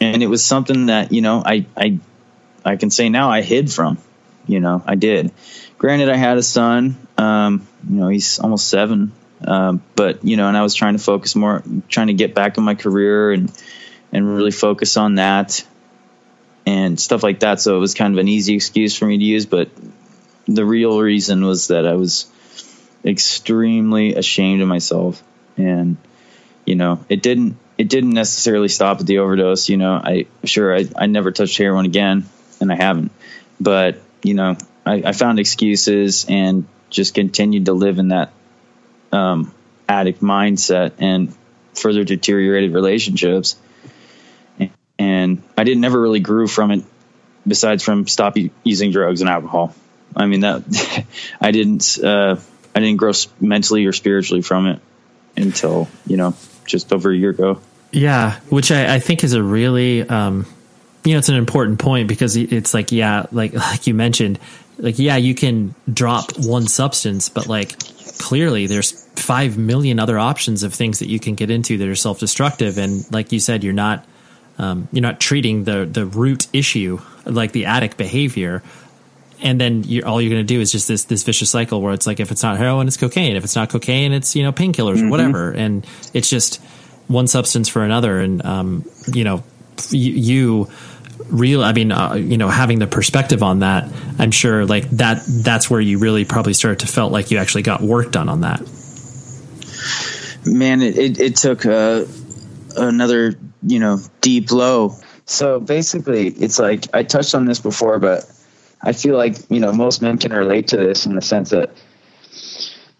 [0.00, 1.98] and it was something that, you know, I, I,
[2.64, 3.98] I can say now I hid from,
[4.46, 5.32] you know, I did.
[5.78, 9.12] Granted, I had a son, um, you know, he's almost seven.
[9.40, 12.58] Um, but, you know, and I was trying to focus more, trying to get back
[12.58, 13.52] in my career and,
[14.12, 15.64] and really focus on that
[16.66, 17.60] and stuff like that.
[17.60, 19.70] So it was kind of an easy excuse for me to use, but
[20.48, 22.26] the real reason was that I was,
[23.04, 25.22] extremely ashamed of myself.
[25.56, 25.96] And
[26.64, 29.94] you know it didn't it didn't necessarily stop at the overdose you know.
[29.94, 32.26] I sure i, I never touched heroin again
[32.60, 33.12] and i haven't.
[33.60, 38.32] But you know I, I found excuses and just continued to live in that
[39.12, 39.54] um,
[39.88, 41.34] addict mindset and
[41.74, 43.56] further deteriorated relationships.
[44.58, 46.84] And, and i didn't never really grew from it
[47.46, 49.74] besides from stop using drugs and alcohol
[50.18, 51.06] i mean that
[51.40, 52.36] i didn't uh,
[52.78, 53.10] I didn't grow
[53.40, 54.80] mentally or spiritually from it
[55.36, 57.60] until you know just over a year ago.
[57.90, 60.46] Yeah, which I, I think is a really um,
[61.04, 64.38] you know it's an important point because it's like yeah, like like you mentioned,
[64.78, 67.76] like yeah, you can drop one substance, but like
[68.18, 71.96] clearly there's five million other options of things that you can get into that are
[71.96, 74.06] self destructive, and like you said, you're not
[74.58, 78.62] um, you're not treating the the root issue like the addict behavior
[79.42, 81.92] and then you're, all you're going to do is just this this vicious cycle where
[81.92, 83.36] it's like if it's not heroin, it's cocaine.
[83.36, 85.06] If it's not cocaine, it's you know painkillers mm-hmm.
[85.06, 86.60] or whatever, and it's just
[87.06, 88.20] one substance for another.
[88.20, 89.42] And um, you know,
[89.90, 90.68] you, you
[91.28, 95.22] real i mean uh, you know having the perspective on that i'm sure like that
[95.26, 98.40] that's where you really probably started to felt like you actually got work done on
[98.42, 98.60] that
[100.46, 102.04] man it, it, it took uh,
[102.76, 104.94] another you know deep low
[105.26, 108.24] so basically it's like i touched on this before but
[108.80, 111.70] I feel like you know most men can relate to this in the sense that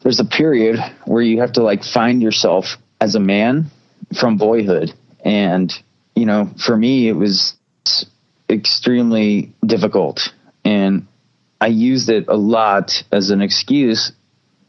[0.03, 3.71] there's a period where you have to like find yourself as a man
[4.19, 4.93] from boyhood,
[5.25, 5.73] and
[6.15, 7.55] you know, for me, it was
[8.51, 10.33] extremely difficult,
[10.65, 11.07] and
[11.61, 14.13] I used it a lot as an excuse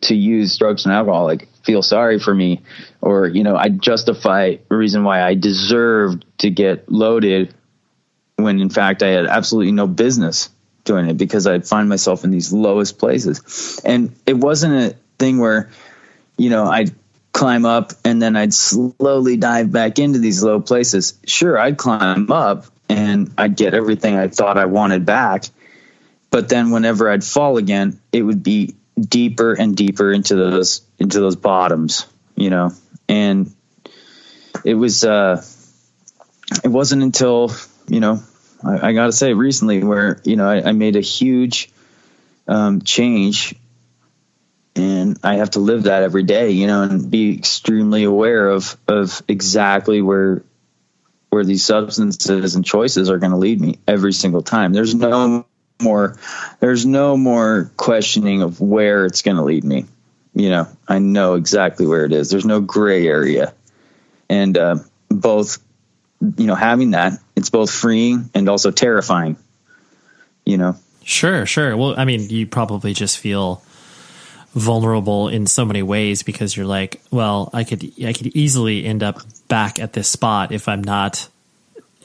[0.01, 2.61] to use drugs and alcohol, like feel sorry for me,
[3.01, 7.53] or you know, I justify the reason why I deserved to get loaded
[8.35, 10.49] when in fact I had absolutely no business
[10.89, 13.79] doing it because I'd find myself in these lowest places.
[13.85, 15.69] And it wasn't a thing where,
[16.35, 16.91] you know, I'd
[17.31, 21.19] climb up and then I'd slowly dive back into these low places.
[21.27, 25.45] Sure, I'd climb up and I'd get everything I thought I wanted back.
[26.31, 31.19] But then whenever I'd fall again, it would be deeper and deeper into those into
[31.19, 32.71] those bottoms, you know.
[33.07, 33.53] And
[34.65, 35.43] it was uh
[36.63, 37.51] it wasn't until,
[37.87, 38.23] you know,
[38.63, 41.71] I, I got to say recently where you know I, I made a huge
[42.47, 43.55] um, change,
[44.75, 48.75] and I have to live that every day, you know, and be extremely aware of
[48.87, 50.43] of exactly where
[51.29, 54.73] where these substances and choices are going to lead me every single time.
[54.73, 55.45] There's no
[55.81, 56.17] more
[56.59, 59.85] there's no more questioning of where it's going to lead me.
[60.33, 62.29] You know, I know exactly where it is.
[62.29, 63.53] There's no gray area,
[64.29, 64.75] and uh,
[65.09, 65.59] both
[66.37, 69.35] you know having that it's both freeing and also terrifying
[70.49, 70.75] you know?
[71.03, 71.77] Sure sure.
[71.77, 73.63] Well i mean you probably just feel
[74.55, 79.03] vulnerable in so many ways because you're like well i could i could easily end
[79.03, 81.29] up back at this spot if i'm not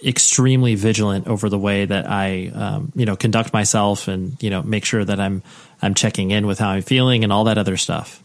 [0.04, 4.62] extremely vigilant over the way that i um, you know conduct myself and you know
[4.62, 5.42] make sure that i'm
[5.80, 8.22] i'm checking in with how i'm feeling and all that other stuff.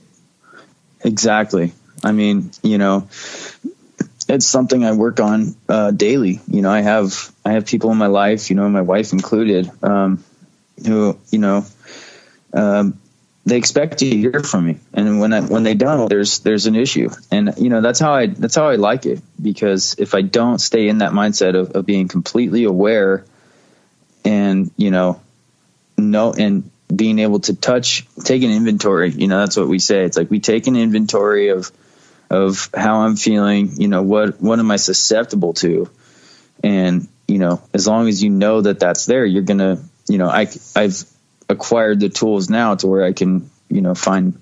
[1.06, 1.72] Exactly.
[2.04, 3.08] I mean you know
[4.30, 6.40] it's something I work on uh, daily.
[6.48, 9.70] You know, I have I have people in my life, you know, my wife included,
[9.84, 10.24] um,
[10.86, 11.66] who you know,
[12.54, 13.00] um,
[13.46, 16.76] they expect to hear from me, and when I, when they don't, there's there's an
[16.76, 20.22] issue, and you know that's how I that's how I like it because if I
[20.22, 23.26] don't stay in that mindset of, of being completely aware,
[24.24, 25.22] and you know,
[25.98, 29.12] know and being able to touch, take an inventory.
[29.12, 30.04] You know, that's what we say.
[30.04, 31.72] It's like we take an inventory of
[32.30, 35.90] of how I'm feeling, you know, what what am I susceptible to?
[36.64, 40.18] And, you know, as long as you know that that's there, you're going to, you
[40.18, 41.04] know, I I've
[41.48, 44.40] acquired the tools now to where I can, you know, find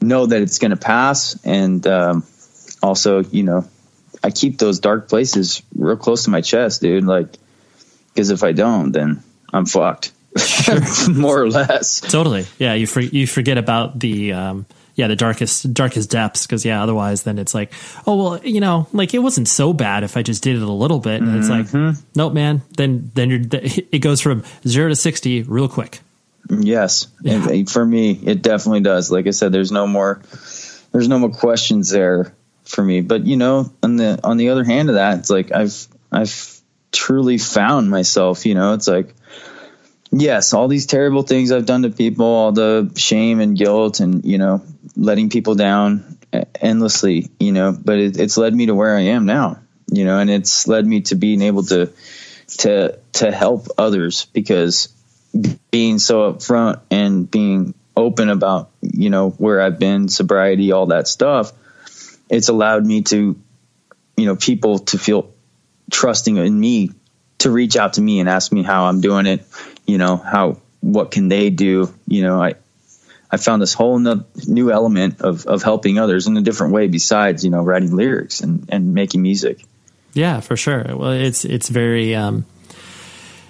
[0.00, 2.26] know that it's going to pass and um,
[2.82, 3.66] also, you know,
[4.22, 7.28] I keep those dark places real close to my chest, dude, like
[8.12, 10.12] because if I don't, then I'm fucked.
[11.08, 12.00] More or less.
[12.00, 12.46] Totally.
[12.58, 16.82] Yeah, you for, you forget about the um yeah the darkest darkest depths because yeah
[16.82, 17.72] otherwise then it's like
[18.06, 20.70] oh well you know like it wasn't so bad if i just did it a
[20.70, 22.00] little bit and it's like Mm-hmm.
[22.14, 26.00] nope man then then you're it goes from 0 to 60 real quick
[26.50, 29.10] Yes, And for me, it definitely does.
[29.10, 30.20] Like I said, there's no more,
[30.92, 32.34] there's no more questions there
[32.64, 33.00] for me.
[33.00, 36.60] But you know, on the on the other hand of that, it's like I've I've
[36.92, 38.44] truly found myself.
[38.44, 39.14] You know, it's like
[40.12, 44.22] yes, all these terrible things I've done to people, all the shame and guilt, and
[44.24, 44.62] you know,
[44.96, 46.18] letting people down
[46.60, 47.30] endlessly.
[47.38, 49.60] You know, but it, it's led me to where I am now.
[49.90, 51.92] You know, and it's led me to being able to
[52.58, 54.88] to to help others because
[55.70, 61.08] being so upfront and being open about you know where I've been, sobriety, all that
[61.08, 61.52] stuff,
[62.28, 63.38] it's allowed me to,
[64.16, 65.32] you know, people to feel
[65.90, 66.90] trusting in me
[67.38, 69.46] to reach out to me and ask me how I'm doing it.
[69.86, 71.92] You know how what can they do?
[72.06, 72.54] You know I.
[73.34, 76.86] I found this whole no- new element of, of helping others in a different way
[76.88, 79.64] besides, you know, writing lyrics and, and making music.
[80.12, 80.84] Yeah, for sure.
[80.96, 82.46] Well, it's it's very um,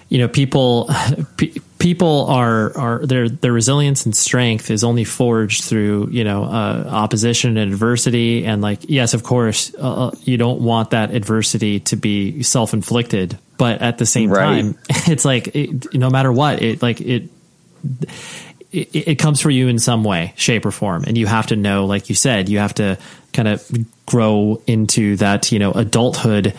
[0.09, 0.89] you know people
[1.37, 6.43] pe- people are are their their resilience and strength is only forged through you know
[6.43, 11.79] uh, opposition and adversity and like yes, of course, uh, you don't want that adversity
[11.81, 14.61] to be self inflicted, but at the same Right.
[14.63, 17.29] time, it's like it, no matter what, it like it
[18.75, 21.55] it, it comes for you in some way, shape, or form, and you have to
[21.55, 22.97] know, like you said, you have to
[23.33, 23.69] kind of
[24.05, 26.53] grow into that, you know, adulthood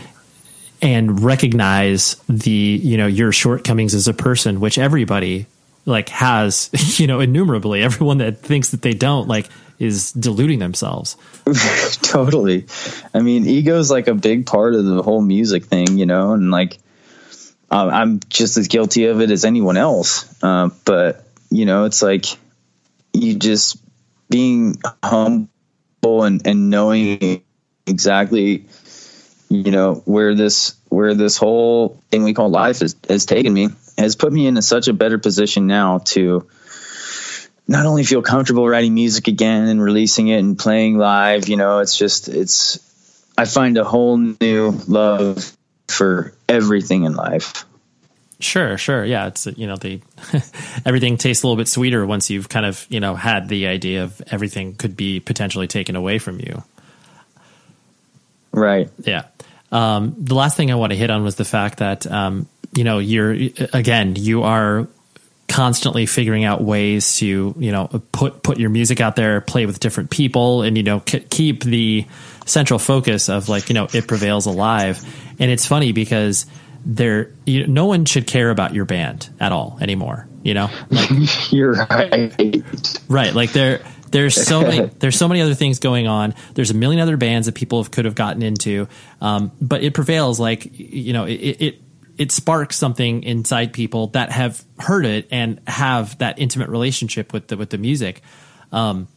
[0.83, 5.47] and recognize the, you know, your shortcomings as a person, which everybody
[5.85, 6.71] like has,
[7.01, 7.83] you know, innumerably.
[7.83, 9.49] Everyone that thinks that they don't, like,
[9.79, 11.17] is deluding themselves.
[12.03, 12.67] totally.
[13.13, 16.33] I mean, ego is like a big part of the whole music thing, you know,
[16.33, 16.79] and like
[17.71, 20.33] uh, I'm just as guilty of it as anyone else.
[20.43, 21.26] Uh, but
[21.57, 22.27] you know, it's like
[23.15, 23.79] you just
[24.29, 25.49] being humble
[26.05, 27.43] and, and knowing
[27.87, 28.67] exactly,
[29.49, 33.71] you know, where this where this whole thing we call life is has taken me.
[33.97, 36.47] has put me in a, such a better position now to
[37.67, 41.49] not only feel comfortable writing music again and releasing it and playing live.
[41.49, 42.79] You know, it's just it's
[43.39, 45.57] I find a whole new love
[45.89, 47.65] for everything in life.
[48.39, 49.05] Sure, sure.
[49.05, 50.01] Yeah, it's you know the
[50.85, 54.05] everything tastes a little bit sweeter once you've kind of you know had the idea
[54.05, 56.63] of everything could be potentially taken away from you.
[58.53, 58.91] Right.
[58.99, 59.25] Yeah.
[59.73, 62.85] Um, the last thing I want to hit on was the fact that um, you
[62.85, 63.33] know you're
[63.73, 64.87] again you are
[65.49, 69.81] constantly figuring out ways to you know put put your music out there, play with
[69.81, 72.07] different people, and you know k- keep the
[72.45, 75.03] central focus of like you know it prevails alive.
[75.39, 76.47] And it's funny because
[76.89, 80.71] there you, no one should care about your band at all anymore you know?
[80.91, 81.11] Like,
[81.53, 82.63] you're right.
[83.09, 83.81] Right like there
[84.13, 86.35] there's so many there's so many other things going on.
[86.55, 88.87] There's a million other bands that people have, could have gotten into
[89.21, 91.83] um, but it prevails like you know it, it
[92.17, 97.49] it sparks something inside people that have heard it and have that intimate relationship with
[97.49, 98.23] the with the music.
[98.71, 99.09] Um,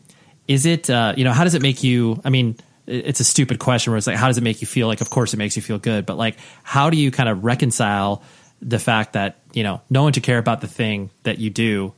[0.47, 2.57] is it uh, you know how does it make you i mean
[2.89, 4.87] it's a stupid question where it's like, how does it make you feel?
[4.87, 7.43] Like, of course it makes you feel good, but like, how do you kind of
[7.43, 8.23] reconcile
[8.61, 11.93] the fact that, you know, no one to care about the thing that you do,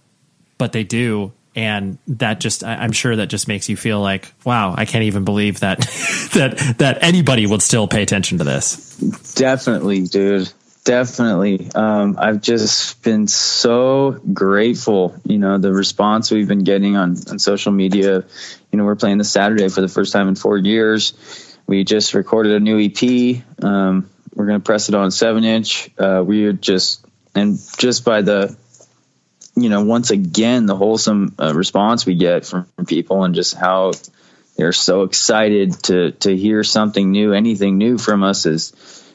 [0.57, 1.31] but they do.
[1.55, 5.25] And that just, I'm sure that just makes you feel like, wow, I can't even
[5.25, 5.79] believe that,
[6.33, 8.95] that, that anybody would still pay attention to this.
[9.35, 10.51] Definitely, dude.
[10.83, 11.69] Definitely.
[11.75, 17.37] Um, I've just been so grateful, you know, the response we've been getting on, on
[17.37, 18.23] social media.
[18.71, 21.13] You know, we're playing this Saturday for the first time in four years.
[21.67, 23.43] We just recorded a new EP.
[23.63, 25.89] Um, we're going to press it on seven inch.
[25.97, 28.55] Uh, we are just, and just by the,
[29.55, 33.55] you know, once again, the wholesome uh, response we get from, from people and just
[33.55, 33.91] how
[34.57, 38.73] they're so excited to, to hear something new, anything new from us is,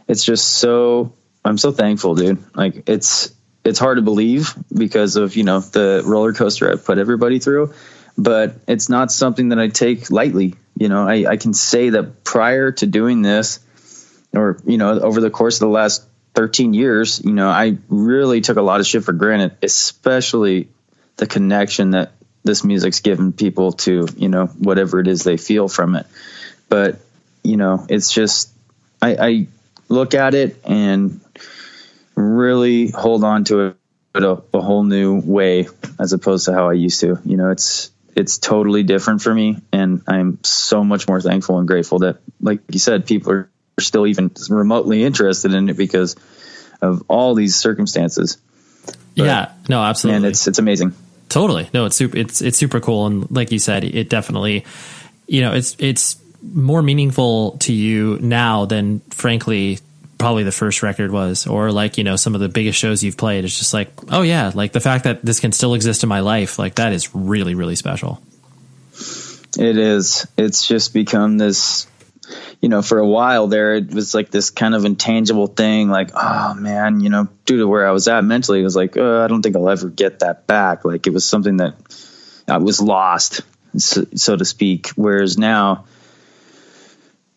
[0.08, 1.12] it's just so
[1.46, 2.44] I'm so thankful, dude.
[2.56, 3.32] Like it's
[3.64, 7.72] it's hard to believe because of you know the roller coaster I put everybody through,
[8.16, 10.54] but it's not something that I take lightly.
[10.78, 13.60] You know, I, I can say that prior to doing this,
[14.32, 18.40] or you know, over the course of the last 13 years, you know, I really
[18.40, 20.68] took a lot of shit for granted, especially
[21.16, 22.12] the connection that
[22.44, 26.06] this music's given people to you know whatever it is they feel from it.
[26.68, 27.00] But
[27.42, 28.50] you know, it's just
[29.02, 29.46] I, I
[29.88, 31.20] look at it and
[32.14, 33.76] really hold on to
[34.14, 35.68] it a, a, whole new way
[36.00, 37.18] as opposed to how I used to.
[37.24, 41.68] You know, it's it's totally different for me, and I'm so much more thankful and
[41.68, 46.16] grateful that, like you said, people are still even remotely interested in it because
[46.80, 48.38] of all these circumstances.
[49.16, 50.94] But, yeah, no, absolutely, and it's it's amazing.
[51.28, 54.64] Totally, no, it's super, it's it's super cool, and like you said, it definitely,
[55.26, 59.78] you know, it's it's more meaningful to you now than frankly
[60.18, 63.16] probably the first record was or like you know some of the biggest shows you've
[63.16, 66.08] played it's just like oh yeah like the fact that this can still exist in
[66.08, 68.20] my life like that is really really special.
[69.58, 70.26] It is.
[70.36, 71.86] It's just become this
[72.60, 76.10] you know for a while there it was like this kind of intangible thing like
[76.14, 79.22] oh man you know due to where i was at mentally it was like oh,
[79.22, 80.84] i don't think i'll ever get that back.
[80.84, 81.74] Like it was something that
[82.48, 83.42] i was lost
[83.78, 84.88] so, so to speak.
[84.90, 85.84] Whereas now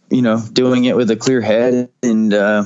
[0.10, 2.64] you know, doing it with a clear head and, uh,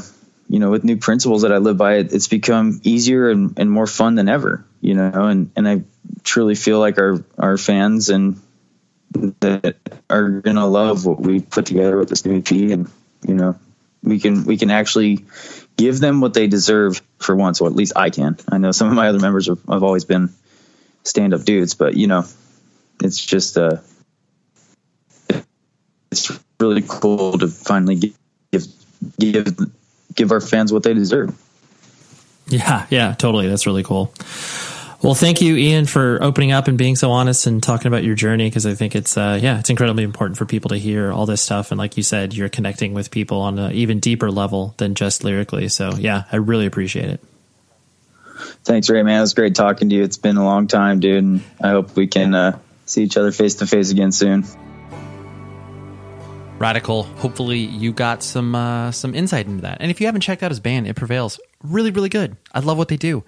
[0.48, 3.88] you know, with new principles that I live by, it's become easier and, and more
[3.88, 5.84] fun than ever, you know, and, and I
[6.24, 8.42] truly feel like our, our fans and
[9.40, 9.76] that
[10.10, 12.52] are going to love what we put together with this new EP.
[12.52, 12.90] And,
[13.28, 13.60] you know,
[14.02, 15.26] we can, we can actually
[15.78, 18.38] give them what they deserve for once, or at least I can.
[18.50, 20.34] I know some of my other members have, have always been
[21.04, 22.26] stand up dudes, but you know,
[23.02, 23.78] it's just, uh,
[26.12, 28.66] it's really cool to finally give
[29.20, 29.58] give
[30.16, 31.38] give our fans what they deserve.
[32.48, 33.48] Yeah, yeah, totally.
[33.48, 34.14] That's really cool.
[35.02, 38.16] Well, thank you, Ian, for opening up and being so honest and talking about your
[38.16, 41.26] journey because I think it's uh, yeah, it's incredibly important for people to hear all
[41.26, 41.72] this stuff.
[41.72, 45.24] And like you said, you're connecting with people on an even deeper level than just
[45.24, 45.68] lyrically.
[45.68, 47.22] So yeah, I really appreciate it.
[48.64, 49.04] Thanks, Ray.
[49.04, 50.04] Man, it was great talking to you.
[50.04, 53.34] It's been a long time, dude, and I hope we can uh, see each other
[53.34, 54.46] face to face again soon
[56.64, 57.04] radical.
[57.04, 59.80] Hopefully, you got some uh, some insight into that.
[59.82, 62.38] And if you haven't checked out his band, It Prevails, really, really good.
[62.54, 63.26] I love what they do.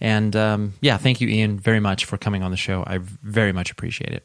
[0.00, 2.84] And um, yeah, thank you, Ian, very much for coming on the show.
[2.86, 4.24] I very much appreciate it.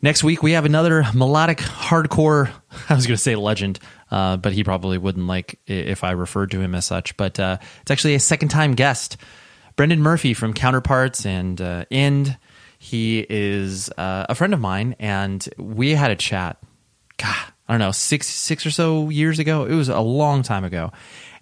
[0.00, 2.50] Next week, we have another melodic hardcore,
[2.88, 3.78] I was going to say legend,
[4.10, 7.14] uh, but he probably wouldn't like if I referred to him as such.
[7.18, 9.18] But uh, it's actually a second time guest,
[9.76, 12.38] Brendan Murphy from Counterparts and uh, End.
[12.78, 16.56] He is uh, a friend of mine, and we had a chat.
[17.18, 19.64] God, I don't know six six or so years ago.
[19.64, 20.92] It was a long time ago,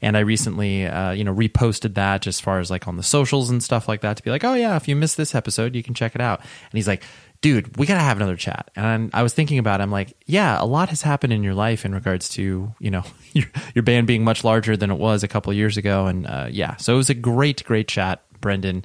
[0.00, 3.50] and I recently uh, you know reposted that as far as like on the socials
[3.50, 5.82] and stuff like that to be like, oh yeah, if you missed this episode, you
[5.82, 6.38] can check it out.
[6.38, 7.02] And he's like,
[7.40, 8.70] dude, we gotta have another chat.
[8.76, 11.54] And I was thinking about, it, I'm like, yeah, a lot has happened in your
[11.54, 13.02] life in regards to you know
[13.32, 16.46] your, your band being much larger than it was a couple years ago, and uh,
[16.48, 18.22] yeah, so it was a great great chat.
[18.40, 18.84] Brendan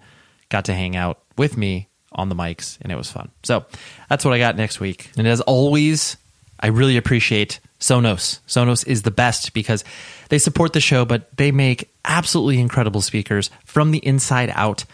[0.49, 3.29] got to hang out with me on the mics, and it was fun.
[3.43, 3.67] So
[4.09, 5.11] that's what I got next week.
[5.15, 6.17] And as always,
[6.59, 8.39] I really appreciate Sonos.
[8.47, 9.83] Sonos is the best because
[10.29, 14.85] they support the show, but they make absolutely incredible speakers from the inside out.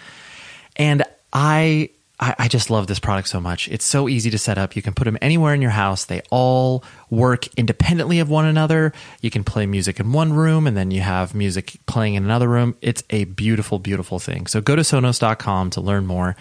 [0.76, 1.90] And I
[2.24, 3.68] I, just love this product so much.
[3.70, 4.76] It's so easy to set up.
[4.76, 6.06] You can put them anywhere in your house.
[6.06, 8.94] They all work independently of one another.
[9.22, 12.48] You can play music in one room and then you have music playing in another
[12.48, 12.76] room.
[12.80, 14.46] It's a beautiful, beautiful thing.
[14.46, 16.36] So go to Sonos.com to learn more.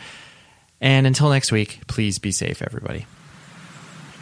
[0.82, 3.06] And until next week, please be safe, everybody.